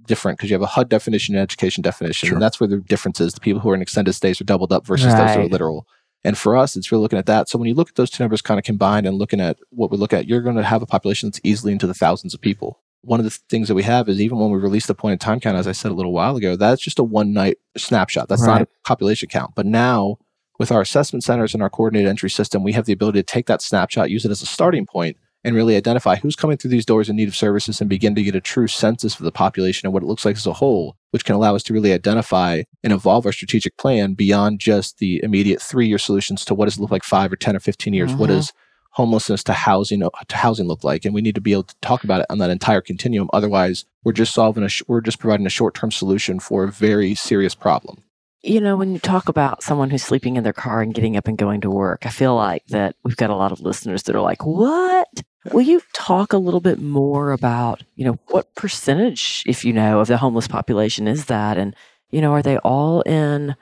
different 0.05 0.37
because 0.37 0.49
you 0.49 0.53
have 0.53 0.61
a 0.61 0.67
HUD 0.67 0.89
definition 0.89 1.35
and 1.35 1.41
education 1.41 1.81
definition. 1.81 2.27
Sure. 2.27 2.35
And 2.35 2.41
that's 2.41 2.59
where 2.59 2.67
the 2.67 2.77
difference 2.77 3.19
is. 3.19 3.33
The 3.33 3.39
people 3.39 3.61
who 3.61 3.69
are 3.69 3.75
in 3.75 3.81
extended 3.81 4.13
stays 4.13 4.39
are 4.39 4.43
doubled 4.45 4.71
up 4.71 4.85
versus 4.85 5.07
those 5.07 5.15
that 5.15 5.37
are 5.39 5.47
literal. 5.47 5.87
And 6.23 6.37
for 6.37 6.55
us, 6.57 6.75
it's 6.75 6.91
really 6.91 7.01
looking 7.03 7.19
at 7.19 7.27
that. 7.27 7.49
So 7.49 7.57
when 7.57 7.67
you 7.67 7.75
look 7.75 7.89
at 7.89 7.95
those 7.95 8.09
two 8.09 8.23
numbers 8.23 8.41
kind 8.41 8.59
of 8.59 8.63
combined 8.63 9.05
and 9.05 9.17
looking 9.17 9.39
at 9.39 9.57
what 9.69 9.91
we 9.91 9.97
look 9.97 10.11
at, 10.11 10.27
you're 10.27 10.41
going 10.41 10.55
to 10.55 10.63
have 10.63 10.81
a 10.81 10.87
population 10.87 11.29
that's 11.29 11.39
easily 11.43 11.71
into 11.71 11.87
the 11.87 11.93
thousands 11.93 12.33
of 12.33 12.41
people. 12.41 12.79
One 13.05 13.19
of 13.19 13.23
the 13.23 13.37
things 13.49 13.67
that 13.67 13.75
we 13.75 13.83
have 13.83 14.09
is 14.09 14.19
even 14.19 14.39
when 14.39 14.49
we 14.49 14.57
release 14.57 14.87
the 14.87 14.95
point 14.95 15.13
in 15.13 15.19
time 15.19 15.39
count, 15.39 15.57
as 15.57 15.67
I 15.67 15.73
said 15.73 15.91
a 15.91 15.93
little 15.93 16.11
while 16.11 16.35
ago, 16.35 16.55
that's 16.55 16.81
just 16.81 16.99
a 16.99 17.03
one 17.03 17.33
night 17.33 17.57
snapshot. 17.77 18.27
That's 18.27 18.41
not 18.47 18.61
a 18.63 18.67
population 18.83 19.29
count. 19.29 19.51
But 19.55 19.65
now 19.65 20.17
with 20.59 20.71
our 20.71 20.81
assessment 20.81 21.23
centers 21.23 21.53
and 21.53 21.61
our 21.61 21.69
coordinated 21.69 22.09
entry 22.09 22.29
system, 22.29 22.63
we 22.63 22.73
have 22.73 22.85
the 22.85 22.93
ability 22.93 23.19
to 23.19 23.23
take 23.23 23.45
that 23.45 23.61
snapshot, 23.61 24.09
use 24.09 24.25
it 24.25 24.31
as 24.31 24.41
a 24.41 24.45
starting 24.45 24.85
point, 24.85 25.17
and 25.43 25.55
really 25.55 25.75
identify 25.75 26.15
who's 26.15 26.35
coming 26.35 26.57
through 26.57 26.71
these 26.71 26.85
doors 26.85 27.07
in 27.07 27.15
need 27.15 27.27
of 27.27 27.35
services 27.35 27.79
and 27.79 27.87
begin 27.87 28.15
to 28.15 28.23
get 28.23 28.33
a 28.35 28.41
true 28.41 28.65
census 28.67 29.19
of 29.19 29.23
the 29.23 29.31
population 29.31 29.85
and 29.85 29.93
what 29.93 30.01
it 30.01 30.07
looks 30.07 30.25
like 30.25 30.35
as 30.37 30.47
a 30.47 30.53
whole, 30.53 30.95
which 31.11 31.23
can 31.23 31.35
allow 31.35 31.53
us 31.53 31.61
to 31.61 31.73
really 31.73 31.93
identify 31.93 32.63
and 32.83 32.91
evolve 32.91 33.27
our 33.27 33.31
strategic 33.31 33.77
plan 33.77 34.15
beyond 34.15 34.59
just 34.59 34.97
the 34.97 35.21
immediate 35.23 35.61
three 35.61 35.87
year 35.87 35.99
solutions 35.99 36.43
to 36.45 36.55
what 36.55 36.65
does 36.65 36.77
it 36.77 36.81
look 36.81 36.89
like 36.89 37.03
five 37.03 37.31
or 37.31 37.35
10 37.35 37.55
or 37.55 37.59
15 37.59 37.93
years? 37.93 38.15
What 38.15 38.31
Mhm. 38.31 38.37
does 38.37 38.53
homelessness 38.95 39.43
to 39.43 39.53
housing 39.53 39.99
to 39.99 40.35
housing 40.35 40.67
look 40.67 40.83
like? 40.83 41.05
And 41.05 41.13
we 41.13 41.21
need 41.21 41.35
to 41.35 41.41
be 41.41 41.51
able 41.51 41.63
to 41.63 41.75
talk 41.81 42.03
about 42.03 42.21
it 42.21 42.27
on 42.29 42.39
that 42.39 42.49
entire 42.49 42.81
continuum. 42.81 43.29
Otherwise, 43.33 43.85
we're 44.03 44.13
just 44.13 44.33
solving 44.33 44.63
a, 44.63 44.69
sh- 44.69 44.83
we're 44.87 45.01
just 45.01 45.19
providing 45.19 45.45
a 45.45 45.49
short 45.49 45.75
term 45.75 45.91
solution 45.91 46.39
for 46.39 46.63
a 46.63 46.71
very 46.71 47.13
serious 47.13 47.55
problem. 47.55 48.03
You 48.41 48.61
know, 48.61 48.77
when 48.77 48.93
you 48.93 48.99
talk 48.99 49.27
about 49.27 49.63
someone 49.63 49.89
who's 49.89 50.03
sleeping 50.03 50.35
in 50.35 50.43
their 50.43 50.53
car 50.53 50.81
and 50.81 50.93
getting 50.93 51.17
up 51.17 51.27
and 51.27 51.37
going 51.37 51.61
to 51.61 51.69
work, 51.69 52.05
I 52.05 52.09
feel 52.09 52.35
like 52.35 52.65
that 52.67 52.95
we've 53.03 53.17
got 53.17 53.31
a 53.31 53.35
lot 53.35 53.51
of 53.51 53.59
listeners 53.59 54.03
that 54.03 54.15
are 54.15 54.21
like, 54.21 54.45
what? 54.45 55.07
Will 55.51 55.61
you 55.61 55.81
talk 55.93 56.31
a 56.31 56.37
little 56.37 56.61
bit 56.61 56.79
more 56.79 57.31
about, 57.31 57.83
you 57.95 58.05
know, 58.05 58.19
what 58.27 58.53
percentage, 58.55 59.43
if 59.47 59.65
you 59.65 59.73
know, 59.73 59.99
of 59.99 60.07
the 60.07 60.17
homeless 60.17 60.47
population 60.47 61.07
is 61.07 61.25
that? 61.25 61.57
And, 61.57 61.75
you 62.11 62.21
know, 62.21 62.33
are 62.33 62.43
they 62.43 62.57
all 62.59 63.01
in, 63.01 63.55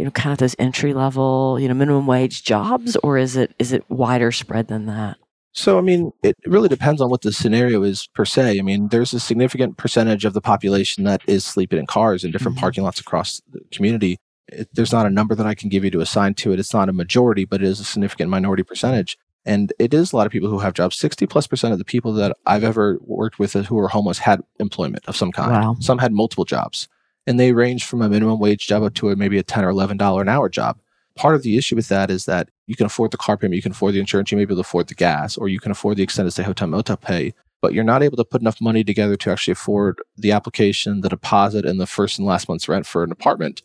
you 0.00 0.04
know, 0.06 0.10
kind 0.10 0.32
of 0.32 0.38
those 0.38 0.56
entry 0.58 0.94
level, 0.94 1.58
you 1.60 1.68
know, 1.68 1.74
minimum 1.74 2.06
wage 2.06 2.42
jobs 2.42 2.96
or 3.02 3.18
is 3.18 3.36
it 3.36 3.54
is 3.58 3.72
it 3.72 3.84
wider 3.90 4.32
spread 4.32 4.68
than 4.68 4.86
that? 4.86 5.18
So, 5.52 5.78
I 5.78 5.80
mean, 5.80 6.12
it 6.22 6.36
really 6.46 6.68
depends 6.68 7.00
on 7.00 7.10
what 7.10 7.22
the 7.22 7.32
scenario 7.32 7.82
is 7.82 8.06
per 8.14 8.24
se. 8.24 8.58
I 8.58 8.62
mean, 8.62 8.88
there's 8.88 9.12
a 9.12 9.20
significant 9.20 9.76
percentage 9.76 10.24
of 10.24 10.32
the 10.32 10.40
population 10.40 11.04
that 11.04 11.22
is 11.26 11.44
sleeping 11.44 11.78
in 11.78 11.86
cars 11.86 12.24
in 12.24 12.30
different 12.30 12.56
Mhm. 12.56 12.60
parking 12.60 12.84
lots 12.84 13.00
across 13.00 13.42
the 13.52 13.60
community. 13.72 14.16
It, 14.48 14.68
there's 14.72 14.92
not 14.92 15.06
a 15.06 15.10
number 15.10 15.34
that 15.34 15.46
I 15.46 15.54
can 15.54 15.68
give 15.68 15.84
you 15.84 15.90
to 15.90 16.00
assign 16.00 16.34
to 16.34 16.52
it. 16.52 16.58
It's 16.60 16.72
not 16.72 16.88
a 16.88 16.92
majority, 16.92 17.44
but 17.44 17.62
it 17.62 17.66
is 17.66 17.80
a 17.80 17.84
significant 17.84 18.30
minority 18.30 18.62
percentage. 18.62 19.18
And 19.44 19.72
it 19.78 19.92
is 19.92 20.12
a 20.12 20.16
lot 20.16 20.26
of 20.26 20.32
people 20.32 20.50
who 20.50 20.58
have 20.60 20.74
jobs. 20.74 20.96
60 20.96 21.26
plus 21.26 21.46
percent 21.46 21.72
of 21.72 21.78
the 21.78 21.84
people 21.84 22.12
that 22.14 22.36
I've 22.46 22.62
ever 22.64 22.98
worked 23.00 23.38
with 23.38 23.52
who 23.54 23.78
are 23.78 23.88
homeless 23.88 24.18
had 24.18 24.42
employment 24.60 25.04
of 25.08 25.16
some 25.16 25.32
kind. 25.32 25.50
Wow. 25.50 25.76
Some 25.80 25.98
had 25.98 26.12
multiple 26.12 26.44
jobs. 26.44 26.88
And 27.30 27.38
they 27.38 27.52
range 27.52 27.84
from 27.84 28.02
a 28.02 28.08
minimum 28.08 28.40
wage 28.40 28.66
job 28.66 28.82
up 28.82 28.92
to 28.94 29.10
a, 29.10 29.14
maybe 29.14 29.38
a 29.38 29.42
10 29.44 29.64
or 29.64 29.72
$11 29.72 30.20
an 30.20 30.28
hour 30.28 30.48
job. 30.48 30.76
Part 31.14 31.36
of 31.36 31.44
the 31.44 31.56
issue 31.56 31.76
with 31.76 31.86
that 31.86 32.10
is 32.10 32.24
that 32.24 32.48
you 32.66 32.74
can 32.74 32.86
afford 32.86 33.12
the 33.12 33.16
car 33.16 33.36
payment, 33.36 33.54
you 33.54 33.62
can 33.62 33.70
afford 33.70 33.94
the 33.94 34.00
insurance, 34.00 34.32
you 34.32 34.36
may 34.36 34.44
be 34.44 34.52
able 34.52 34.64
to 34.64 34.68
afford 34.68 34.88
the 34.88 34.96
gas, 34.96 35.36
or 35.36 35.48
you 35.48 35.60
can 35.60 35.70
afford 35.70 35.96
the 35.96 36.02
extended 36.02 36.32
stay 36.32 36.42
hotel 36.42 36.66
motel 36.66 36.96
pay, 36.96 37.32
but 37.62 37.72
you're 37.72 37.84
not 37.84 38.02
able 38.02 38.16
to 38.16 38.24
put 38.24 38.40
enough 38.40 38.60
money 38.60 38.82
together 38.82 39.14
to 39.14 39.30
actually 39.30 39.52
afford 39.52 40.00
the 40.16 40.32
application, 40.32 41.02
the 41.02 41.08
deposit, 41.08 41.64
and 41.64 41.80
the 41.80 41.86
first 41.86 42.18
and 42.18 42.26
last 42.26 42.48
month's 42.48 42.68
rent 42.68 42.84
for 42.84 43.04
an 43.04 43.12
apartment, 43.12 43.62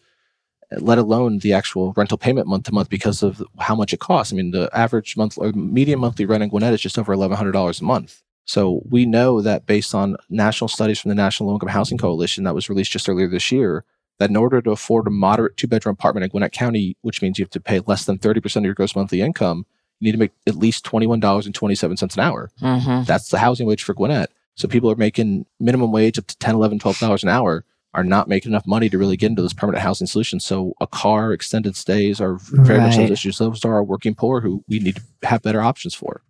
let 0.77 1.00
alone 1.00 1.39
the 1.39 1.53
actual 1.53 1.91
rental 1.93 2.19
payment 2.19 2.45
month 2.45 2.65
to 2.65 2.72
month 2.72 2.89
because 2.89 3.24
of 3.24 3.41
how 3.62 3.74
much 3.74 3.93
it 3.93 4.00
costs. 4.00 4.31
I 4.31 4.36
mean, 4.36 4.51
the 4.51 4.69
average 4.74 5.17
month 5.17 5.39
or 5.39 5.51
median 5.53 6.00
monthly 6.00 6.25
rent 6.27 6.43
in 6.43 6.50
Gwinnett 6.50 6.74
is 6.75 6.81
just 6.81 7.00
over 7.00 7.15
$1,100 7.15 7.81
a 7.81 7.84
month. 7.84 8.22
So 8.46 8.82
we 8.88 9.06
know 9.06 9.42
that 9.42 9.66
based 9.66 9.94
on 9.96 10.18
national 10.30 10.68
studies 10.68 11.00
from 11.00 11.10
the 11.10 11.16
National 11.16 11.50
Low 11.50 11.56
Income 11.56 11.70
Housing 11.70 11.98
Coalition 11.98 12.44
that 12.44 12.56
was 12.56 12.70
released 12.70 12.92
just 12.92 13.10
earlier 13.10 13.28
this 13.28 13.52
year, 13.52 13.84
that 14.20 14.30
in 14.30 14.38
order 14.38 14.62
to 14.62 14.72
afford 14.72 15.08
a 15.08 15.12
moderate 15.12 15.58
two 15.58 15.68
bedroom 15.68 15.94
apartment 15.94 16.24
in 16.24 16.30
Gwinnett 16.30 16.54
County, 16.54 16.96
which 17.02 17.22
means 17.22 17.38
you 17.38 17.44
have 17.44 17.50
to 17.52 17.60
pay 17.60 17.80
less 17.80 18.06
than 18.06 18.18
30% 18.18 18.58
of 18.58 18.64
your 18.64 18.74
gross 18.74 18.96
monthly 18.96 19.22
income, 19.22 19.66
you 20.00 20.08
need 20.08 20.12
to 20.14 20.18
make 20.18 20.32
at 20.48 20.56
least 20.56 20.86
$21.27 20.86 22.14
an 22.14 22.20
hour. 22.20 22.52
Mm-hmm. 22.62 23.04
That's 23.04 23.30
the 23.30 23.40
housing 23.40 23.68
wage 23.68 23.84
for 23.84 23.94
Gwinnett. 23.94 24.32
So 24.56 24.68
people 24.68 24.90
are 24.90 24.96
making 24.96 25.46
minimum 25.60 25.92
wage 25.92 26.18
up 26.18 26.28
to 26.28 26.38
10, 26.38 26.56
11, 26.56 26.80
12 26.80 27.00
dollars 27.00 27.24
an 27.24 27.30
hour 27.30 27.66
are 27.94 28.04
not 28.04 28.28
making 28.28 28.52
enough 28.52 28.68
money 28.68 28.90
to 28.90 28.98
really 28.98 29.16
get 29.16 29.30
into 29.30 29.42
those 29.42 29.54
permanent 29.54 29.82
housing 29.82 30.06
solutions. 30.06 30.44
So 30.46 30.74
a 30.82 30.88
car, 30.88 31.32
extended 31.32 31.78
stays 31.78 32.20
are 32.20 32.36
very 32.36 32.80
much 32.80 32.98
those 32.98 33.10
issues. 33.10 33.38
Those 33.38 33.64
are 33.64 33.74
our 33.74 33.84
working 33.84 34.14
poor 34.14 34.42
who 34.42 34.64
we 34.68 34.80
need 34.80 34.98
to 34.98 35.28
have 35.28 35.42
better 35.42 35.62
options 35.62 35.96
for. 35.96 36.22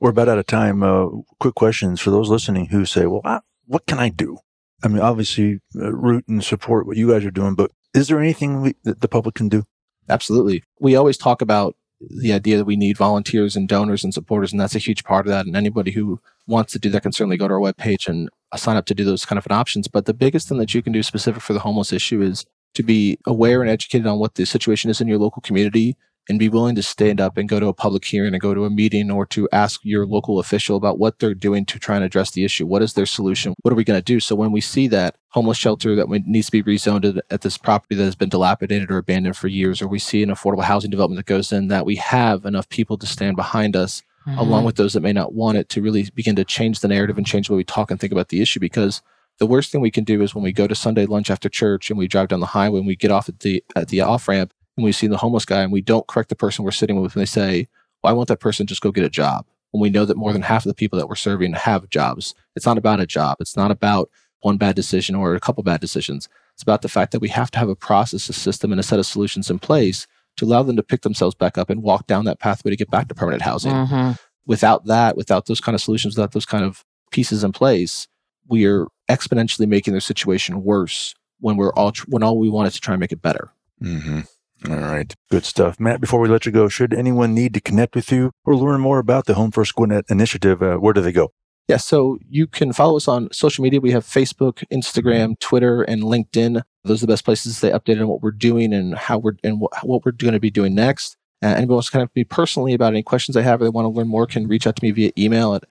We're 0.00 0.10
about 0.10 0.28
out 0.28 0.38
of 0.38 0.46
time. 0.46 0.82
Uh, 0.82 1.06
quick 1.40 1.54
questions 1.54 2.00
for 2.00 2.10
those 2.10 2.28
listening 2.28 2.66
who 2.66 2.84
say, 2.84 3.06
well, 3.06 3.22
I, 3.24 3.40
what 3.66 3.86
can 3.86 3.98
I 3.98 4.08
do? 4.08 4.38
I 4.82 4.88
mean, 4.88 5.00
obviously, 5.00 5.60
uh, 5.74 5.92
root 5.92 6.26
and 6.28 6.44
support 6.44 6.86
what 6.86 6.96
you 6.96 7.10
guys 7.10 7.24
are 7.24 7.30
doing, 7.30 7.54
but 7.54 7.72
is 7.94 8.08
there 8.08 8.20
anything 8.20 8.60
we, 8.60 8.74
that 8.84 9.00
the 9.00 9.08
public 9.08 9.34
can 9.34 9.48
do? 9.48 9.64
Absolutely. 10.08 10.62
We 10.80 10.94
always 10.94 11.18
talk 11.18 11.42
about 11.42 11.76
the 12.00 12.32
idea 12.32 12.56
that 12.56 12.64
we 12.64 12.76
need 12.76 12.96
volunteers 12.96 13.56
and 13.56 13.68
donors 13.68 14.04
and 14.04 14.14
supporters, 14.14 14.52
and 14.52 14.60
that's 14.60 14.76
a 14.76 14.80
huge 14.80 15.02
part 15.02 15.26
of 15.26 15.30
that. 15.30 15.46
And 15.46 15.56
anybody 15.56 15.90
who 15.90 16.20
wants 16.46 16.72
to 16.72 16.78
do 16.78 16.90
that 16.90 17.02
can 17.02 17.12
certainly 17.12 17.36
go 17.36 17.48
to 17.48 17.54
our 17.54 17.60
webpage 17.60 18.06
and 18.06 18.30
uh, 18.52 18.56
sign 18.56 18.76
up 18.76 18.86
to 18.86 18.94
do 18.94 19.04
those 19.04 19.24
kind 19.24 19.38
of 19.38 19.46
options. 19.50 19.88
But 19.88 20.06
the 20.06 20.14
biggest 20.14 20.48
thing 20.48 20.58
that 20.58 20.74
you 20.74 20.82
can 20.82 20.92
do 20.92 21.02
specific 21.02 21.42
for 21.42 21.54
the 21.54 21.60
homeless 21.60 21.92
issue 21.92 22.22
is 22.22 22.46
to 22.74 22.82
be 22.84 23.18
aware 23.26 23.62
and 23.62 23.70
educated 23.70 24.06
on 24.06 24.18
what 24.18 24.36
the 24.36 24.46
situation 24.46 24.90
is 24.90 25.00
in 25.00 25.08
your 25.08 25.18
local 25.18 25.42
community 25.42 25.96
and 26.28 26.38
be 26.38 26.48
willing 26.48 26.74
to 26.74 26.82
stand 26.82 27.20
up 27.20 27.36
and 27.38 27.48
go 27.48 27.58
to 27.58 27.68
a 27.68 27.72
public 27.72 28.04
hearing 28.04 28.34
and 28.34 28.40
go 28.40 28.52
to 28.52 28.64
a 28.64 28.70
meeting 28.70 29.10
or 29.10 29.24
to 29.26 29.48
ask 29.50 29.80
your 29.82 30.06
local 30.06 30.38
official 30.38 30.76
about 30.76 30.98
what 30.98 31.18
they're 31.18 31.34
doing 31.34 31.64
to 31.64 31.78
try 31.78 31.96
and 31.96 32.04
address 32.04 32.30
the 32.30 32.44
issue. 32.44 32.66
What 32.66 32.82
is 32.82 32.92
their 32.92 33.06
solution? 33.06 33.54
What 33.62 33.72
are 33.72 33.76
we 33.76 33.84
going 33.84 33.98
to 33.98 34.04
do? 34.04 34.20
So 34.20 34.34
when 34.34 34.52
we 34.52 34.60
see 34.60 34.88
that 34.88 35.16
homeless 35.30 35.56
shelter 35.56 35.94
that 35.96 36.08
needs 36.26 36.46
to 36.46 36.52
be 36.52 36.62
rezoned 36.62 37.20
at- 37.30 37.40
this 37.40 37.56
property 37.56 37.94
that 37.94 38.04
has 38.04 38.16
been 38.16 38.28
dilapidated 38.28 38.90
or 38.90 38.98
abandoned 38.98 39.36
for 39.36 39.48
years, 39.48 39.80
or 39.80 39.86
we 39.86 40.00
see 40.00 40.22
an 40.22 40.28
affordable 40.28 40.64
housing 40.64 40.90
development 40.90 41.18
that 41.18 41.32
goes 41.32 41.52
in, 41.52 41.68
that 41.68 41.86
we 41.86 41.96
have 41.96 42.44
enough 42.44 42.68
people 42.68 42.98
to 42.98 43.06
stand 43.06 43.36
behind 43.36 43.76
us 43.76 44.02
along 44.36 44.60
mm-hmm. 44.60 44.66
with 44.66 44.76
those 44.76 44.92
that 44.92 45.00
may 45.00 45.12
not 45.12 45.32
want 45.32 45.56
it 45.56 45.68
to 45.70 45.80
really 45.80 46.10
begin 46.14 46.36
to 46.36 46.44
change 46.44 46.80
the 46.80 46.88
narrative 46.88 47.16
and 47.16 47.26
change 47.26 47.46
the 47.46 47.54
way 47.54 47.58
we 47.58 47.64
talk 47.64 47.90
and 47.90 47.98
think 47.98 48.12
about 48.12 48.28
the 48.28 48.42
issue 48.42 48.60
because 48.60 49.00
the 49.38 49.46
worst 49.46 49.70
thing 49.70 49.80
we 49.80 49.90
can 49.90 50.04
do 50.04 50.20
is 50.20 50.34
when 50.34 50.44
we 50.44 50.52
go 50.52 50.66
to 50.66 50.74
Sunday 50.74 51.06
lunch 51.06 51.30
after 51.30 51.48
church 51.48 51.90
and 51.90 51.98
we 51.98 52.08
drive 52.08 52.28
down 52.28 52.40
the 52.40 52.46
highway 52.46 52.78
and 52.78 52.86
we 52.86 52.96
get 52.96 53.10
off 53.10 53.28
at 53.28 53.40
the 53.40 53.64
at 53.74 53.88
the 53.88 54.00
off 54.00 54.28
ramp 54.28 54.52
and 54.78 54.84
we 54.84 54.92
see 54.92 55.08
the 55.08 55.16
homeless 55.16 55.44
guy 55.44 55.62
and 55.62 55.72
we 55.72 55.80
don't 55.82 56.06
correct 56.06 56.28
the 56.28 56.36
person 56.36 56.64
we're 56.64 56.70
sitting 56.70 57.00
with 57.00 57.14
and 57.14 57.20
they 57.20 57.26
say, 57.26 57.68
Why 58.00 58.12
won't 58.12 58.28
that 58.28 58.38
person 58.40 58.66
just 58.66 58.80
go 58.80 58.92
get 58.92 59.04
a 59.04 59.10
job? 59.10 59.44
When 59.72 59.80
we 59.82 59.90
know 59.90 60.04
that 60.04 60.16
more 60.16 60.32
than 60.32 60.42
half 60.42 60.64
of 60.64 60.70
the 60.70 60.74
people 60.74 60.98
that 60.98 61.08
we're 61.08 61.16
serving 61.16 61.52
have 61.52 61.90
jobs. 61.90 62.34
It's 62.56 62.64
not 62.64 62.78
about 62.78 63.00
a 63.00 63.06
job. 63.06 63.36
It's 63.40 63.56
not 63.56 63.70
about 63.72 64.08
one 64.40 64.56
bad 64.56 64.76
decision 64.76 65.16
or 65.16 65.34
a 65.34 65.40
couple 65.40 65.62
bad 65.64 65.80
decisions. 65.80 66.28
It's 66.54 66.62
about 66.62 66.82
the 66.82 66.88
fact 66.88 67.10
that 67.12 67.20
we 67.20 67.28
have 67.28 67.50
to 67.50 67.58
have 67.58 67.68
a 67.68 67.74
process, 67.76 68.28
a 68.28 68.32
system, 68.32 68.70
and 68.72 68.78
a 68.80 68.84
set 68.84 69.00
of 69.00 69.06
solutions 69.06 69.50
in 69.50 69.58
place 69.58 70.06
to 70.36 70.44
allow 70.44 70.62
them 70.62 70.76
to 70.76 70.82
pick 70.82 71.02
themselves 71.02 71.34
back 71.34 71.58
up 71.58 71.68
and 71.70 71.82
walk 71.82 72.06
down 72.06 72.24
that 72.26 72.38
pathway 72.38 72.70
to 72.70 72.76
get 72.76 72.88
back 72.90 73.08
to 73.08 73.14
permanent 73.16 73.42
housing 73.42 73.72
Mhm. 73.72 74.16
without 74.46 74.86
that, 74.86 75.16
without 75.16 75.46
those 75.46 75.60
kind 75.60 75.74
of 75.74 75.80
solutions, 75.82 76.16
without 76.16 76.32
those 76.32 76.46
kind 76.46 76.64
of 76.64 76.84
pieces 77.10 77.42
in 77.42 77.50
place, 77.50 78.06
we 78.46 78.64
are 78.64 78.86
exponentially 79.10 79.66
making 79.68 79.92
their 79.92 80.00
situation 80.00 80.62
worse 80.62 81.14
when 81.40 81.56
we're 81.56 81.72
all 81.74 81.90
tr- 81.92 82.06
when 82.08 82.22
all 82.22 82.38
we 82.38 82.48
want 82.48 82.68
is 82.68 82.74
to 82.74 82.80
try 82.80 82.94
and 82.94 83.00
make 83.00 83.12
it 83.12 83.20
better. 83.20 83.50
Mm-hmm. 83.82 84.20
All 84.66 84.76
right. 84.76 85.14
Good 85.30 85.44
stuff. 85.44 85.78
Matt, 85.78 86.00
before 86.00 86.20
we 86.20 86.28
let 86.28 86.44
you 86.46 86.52
go, 86.52 86.68
should 86.68 86.92
anyone 86.92 87.34
need 87.34 87.54
to 87.54 87.60
connect 87.60 87.94
with 87.94 88.10
you 88.10 88.32
or 88.44 88.56
learn 88.56 88.80
more 88.80 88.98
about 88.98 89.26
the 89.26 89.34
Home 89.34 89.50
First 89.50 89.74
Gwinnett 89.74 90.04
initiative, 90.08 90.62
uh, 90.62 90.76
where 90.76 90.92
do 90.92 91.00
they 91.00 91.12
go? 91.12 91.32
Yeah, 91.68 91.76
so 91.76 92.18
you 92.28 92.46
can 92.46 92.72
follow 92.72 92.96
us 92.96 93.08
on 93.08 93.28
social 93.30 93.62
media. 93.62 93.80
We 93.80 93.90
have 93.90 94.04
Facebook, 94.04 94.64
Instagram, 94.72 95.38
Twitter, 95.38 95.82
and 95.82 96.02
LinkedIn. 96.02 96.62
Those 96.84 97.02
are 97.02 97.06
the 97.06 97.12
best 97.12 97.26
places 97.26 97.52
to 97.52 97.58
stay 97.58 97.70
updated 97.70 98.00
on 98.00 98.08
what 98.08 98.22
we're 98.22 98.30
doing 98.30 98.72
and 98.72 98.96
how 98.96 99.18
we're 99.18 99.34
and 99.44 99.60
what, 99.60 99.72
what 99.84 100.04
we're 100.04 100.12
going 100.12 100.32
to 100.32 100.40
be 100.40 100.50
doing 100.50 100.74
next. 100.74 101.18
Uh, 101.42 101.48
anybody 101.48 101.74
wants 101.74 101.88
to 101.88 101.92
connect 101.92 102.10
with 102.10 102.16
me 102.16 102.24
personally 102.24 102.72
about 102.72 102.94
any 102.94 103.02
questions 103.02 103.36
I 103.36 103.42
have 103.42 103.60
or 103.60 103.64
they 103.64 103.70
want 103.70 103.84
to 103.84 103.90
learn 103.90 104.08
more 104.08 104.26
can 104.26 104.48
reach 104.48 104.66
out 104.66 104.76
to 104.76 104.84
me 104.84 104.90
via 104.90 105.12
email 105.16 105.54
at 105.54 105.64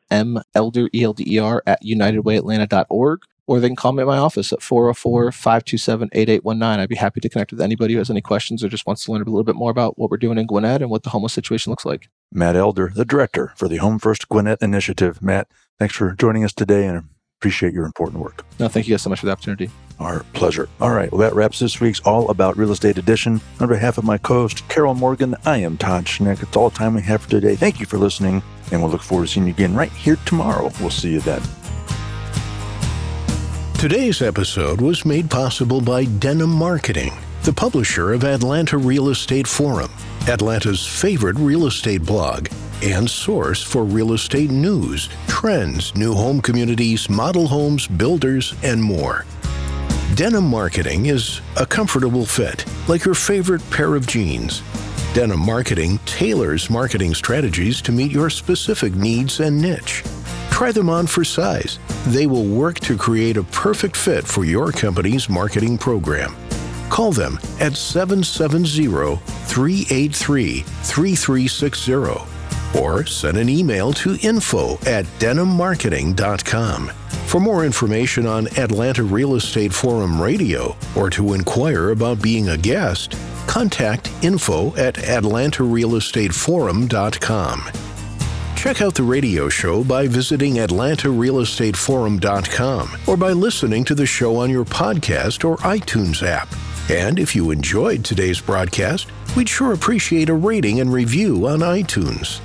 melder, 0.55 0.87
E-L-D-E-R, 0.93 1.63
at 1.65 1.83
unitedwayatlanta.org, 1.83 3.19
or 3.47 3.59
they 3.59 3.67
can 3.67 3.75
call 3.75 3.93
me 3.93 4.01
at 4.01 4.07
my 4.07 4.17
office 4.17 4.53
at 4.53 4.59
404-527-8819. 4.59 6.79
I'd 6.79 6.89
be 6.89 6.95
happy 6.95 7.19
to 7.21 7.29
connect 7.29 7.51
with 7.51 7.61
anybody 7.61 7.93
who 7.93 7.99
has 7.99 8.09
any 8.09 8.21
questions 8.21 8.63
or 8.63 8.69
just 8.69 8.85
wants 8.85 9.05
to 9.05 9.11
learn 9.11 9.21
a 9.21 9.25
little 9.25 9.43
bit 9.43 9.55
more 9.55 9.71
about 9.71 9.97
what 9.97 10.11
we're 10.11 10.17
doing 10.17 10.37
in 10.37 10.45
Gwinnett 10.45 10.81
and 10.81 10.91
what 10.91 11.03
the 11.03 11.09
homeless 11.09 11.33
situation 11.33 11.71
looks 11.71 11.85
like. 11.85 12.09
Matt 12.31 12.55
Elder, 12.55 12.91
the 12.93 13.05
director 13.05 13.53
for 13.55 13.67
the 13.67 13.77
Home 13.77 13.97
First 13.97 14.29
Gwinnett 14.29 14.61
initiative. 14.61 15.21
Matt, 15.21 15.47
thanks 15.79 15.95
for 15.95 16.13
joining 16.13 16.43
us 16.43 16.53
today 16.53 16.85
and 16.85 17.05
appreciate 17.39 17.73
your 17.73 17.85
important 17.85 18.21
work. 18.21 18.43
No, 18.59 18.67
thank 18.67 18.87
you 18.87 18.93
guys 18.93 19.01
so 19.01 19.09
much 19.09 19.19
for 19.19 19.27
the 19.27 19.31
opportunity. 19.31 19.69
Our 19.99 20.23
pleasure. 20.33 20.69
All 20.79 20.91
right. 20.91 21.11
Well, 21.11 21.21
that 21.21 21.33
wraps 21.33 21.59
this 21.59 21.79
week's 21.79 21.99
All 22.01 22.29
About 22.29 22.57
Real 22.57 22.71
Estate 22.71 22.97
edition. 22.97 23.41
On 23.59 23.67
behalf 23.67 23.97
of 23.97 24.03
my 24.03 24.17
co 24.17 24.41
host, 24.41 24.67
Carol 24.69 24.93
Morgan, 24.93 25.35
I 25.45 25.57
am 25.57 25.77
Todd 25.77 26.05
Schnick. 26.05 26.43
It's 26.43 26.55
all 26.55 26.69
the 26.69 26.77
time 26.77 26.95
we 26.95 27.01
have 27.03 27.23
for 27.23 27.29
today. 27.29 27.55
Thank 27.55 27.79
you 27.79 27.85
for 27.85 27.97
listening, 27.97 28.43
and 28.71 28.81
we'll 28.81 28.91
look 28.91 29.01
forward 29.01 29.27
to 29.27 29.33
seeing 29.33 29.47
you 29.47 29.53
again 29.53 29.73
right 29.73 29.91
here 29.91 30.17
tomorrow. 30.25 30.71
We'll 30.79 30.89
see 30.89 31.13
you 31.13 31.21
then. 31.21 31.41
Today's 33.79 34.23
episode 34.23 34.81
was 34.81 35.05
made 35.05 35.29
possible 35.29 35.81
by 35.81 36.05
Denim 36.05 36.49
Marketing, 36.49 37.13
the 37.43 37.53
publisher 37.53 38.11
of 38.11 38.23
Atlanta 38.23 38.75
Real 38.75 39.09
Estate 39.09 39.45
Forum, 39.45 39.91
Atlanta's 40.27 40.83
favorite 40.83 41.35
real 41.37 41.67
estate 41.67 42.01
blog 42.01 42.47
and 42.81 43.07
source 43.07 43.61
for 43.61 43.83
real 43.83 44.13
estate 44.13 44.49
news, 44.49 45.09
trends, 45.27 45.95
new 45.95 46.15
home 46.15 46.41
communities, 46.41 47.07
model 47.07 47.47
homes, 47.47 47.85
builders, 47.85 48.55
and 48.63 48.81
more. 48.81 49.25
Denim 50.15 50.45
Marketing 50.45 51.05
is 51.05 51.41
a 51.55 51.65
comfortable 51.65 52.25
fit, 52.25 52.65
like 52.87 53.05
your 53.05 53.13
favorite 53.13 53.61
pair 53.69 53.93
of 53.93 54.07
jeans. 54.07 54.63
Denim 55.13 55.39
Marketing 55.39 55.99
tailors 56.07 56.71
marketing 56.71 57.13
strategies 57.13 57.79
to 57.83 57.91
meet 57.91 58.11
your 58.11 58.31
specific 58.31 58.95
needs 58.95 59.39
and 59.39 59.61
niche. 59.61 60.03
Try 60.57 60.71
them 60.71 60.89
on 60.89 61.05
for 61.05 61.23
size. 61.23 61.77
They 62.07 62.25
will 62.25 62.47
work 62.47 62.79
to 62.79 62.97
create 62.97 63.37
a 63.37 63.43
perfect 63.43 63.95
fit 63.95 64.25
for 64.25 64.43
your 64.43 64.71
company's 64.71 65.29
marketing 65.29 65.77
program. 65.77 66.35
Call 66.89 67.11
them 67.11 67.37
at 67.59 67.77
770 67.77 69.17
383 69.45 70.61
3360 70.61 71.93
or 72.75 73.05
send 73.05 73.37
an 73.37 73.49
email 73.49 73.93
to 73.93 74.17
info 74.23 74.79
at 74.87 75.05
denimmarketing.com. 75.19 76.87
For 77.27 77.39
more 77.39 77.63
information 77.63 78.25
on 78.25 78.47
Atlanta 78.57 79.03
Real 79.03 79.35
Estate 79.35 79.71
Forum 79.71 80.19
Radio 80.19 80.75
or 80.95 81.11
to 81.11 81.35
inquire 81.35 81.91
about 81.91 82.19
being 82.19 82.49
a 82.49 82.57
guest, 82.57 83.15
contact 83.45 84.11
info 84.23 84.75
at 84.75 84.95
atlantarealestateforum.com. 84.95 87.86
Check 88.57 88.81
out 88.81 88.95
the 88.95 89.03
radio 89.03 89.47
show 89.49 89.83
by 89.83 90.07
visiting 90.07 90.55
atlantarealestateforum.com 90.55 92.89
or 93.07 93.15
by 93.15 93.31
listening 93.31 93.83
to 93.85 93.93
the 93.93 94.07
show 94.07 94.35
on 94.35 94.49
your 94.49 94.65
podcast 94.65 95.45
or 95.45 95.57
iTunes 95.57 96.25
app. 96.25 96.47
And 96.89 97.19
if 97.19 97.35
you 97.35 97.51
enjoyed 97.51 98.03
today's 98.03 98.41
broadcast, 98.41 99.09
we'd 99.35 99.47
sure 99.47 99.73
appreciate 99.73 100.29
a 100.29 100.33
rating 100.33 100.79
and 100.79 100.91
review 100.91 101.47
on 101.47 101.59
iTunes. 101.59 102.39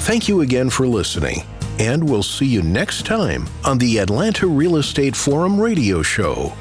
Thank 0.00 0.26
you 0.26 0.40
again 0.40 0.70
for 0.70 0.86
listening, 0.86 1.42
and 1.78 2.08
we'll 2.08 2.22
see 2.22 2.46
you 2.46 2.62
next 2.62 3.04
time 3.04 3.46
on 3.64 3.76
the 3.78 3.98
Atlanta 3.98 4.46
Real 4.46 4.76
Estate 4.76 5.14
Forum 5.14 5.60
radio 5.60 6.00
show. 6.02 6.54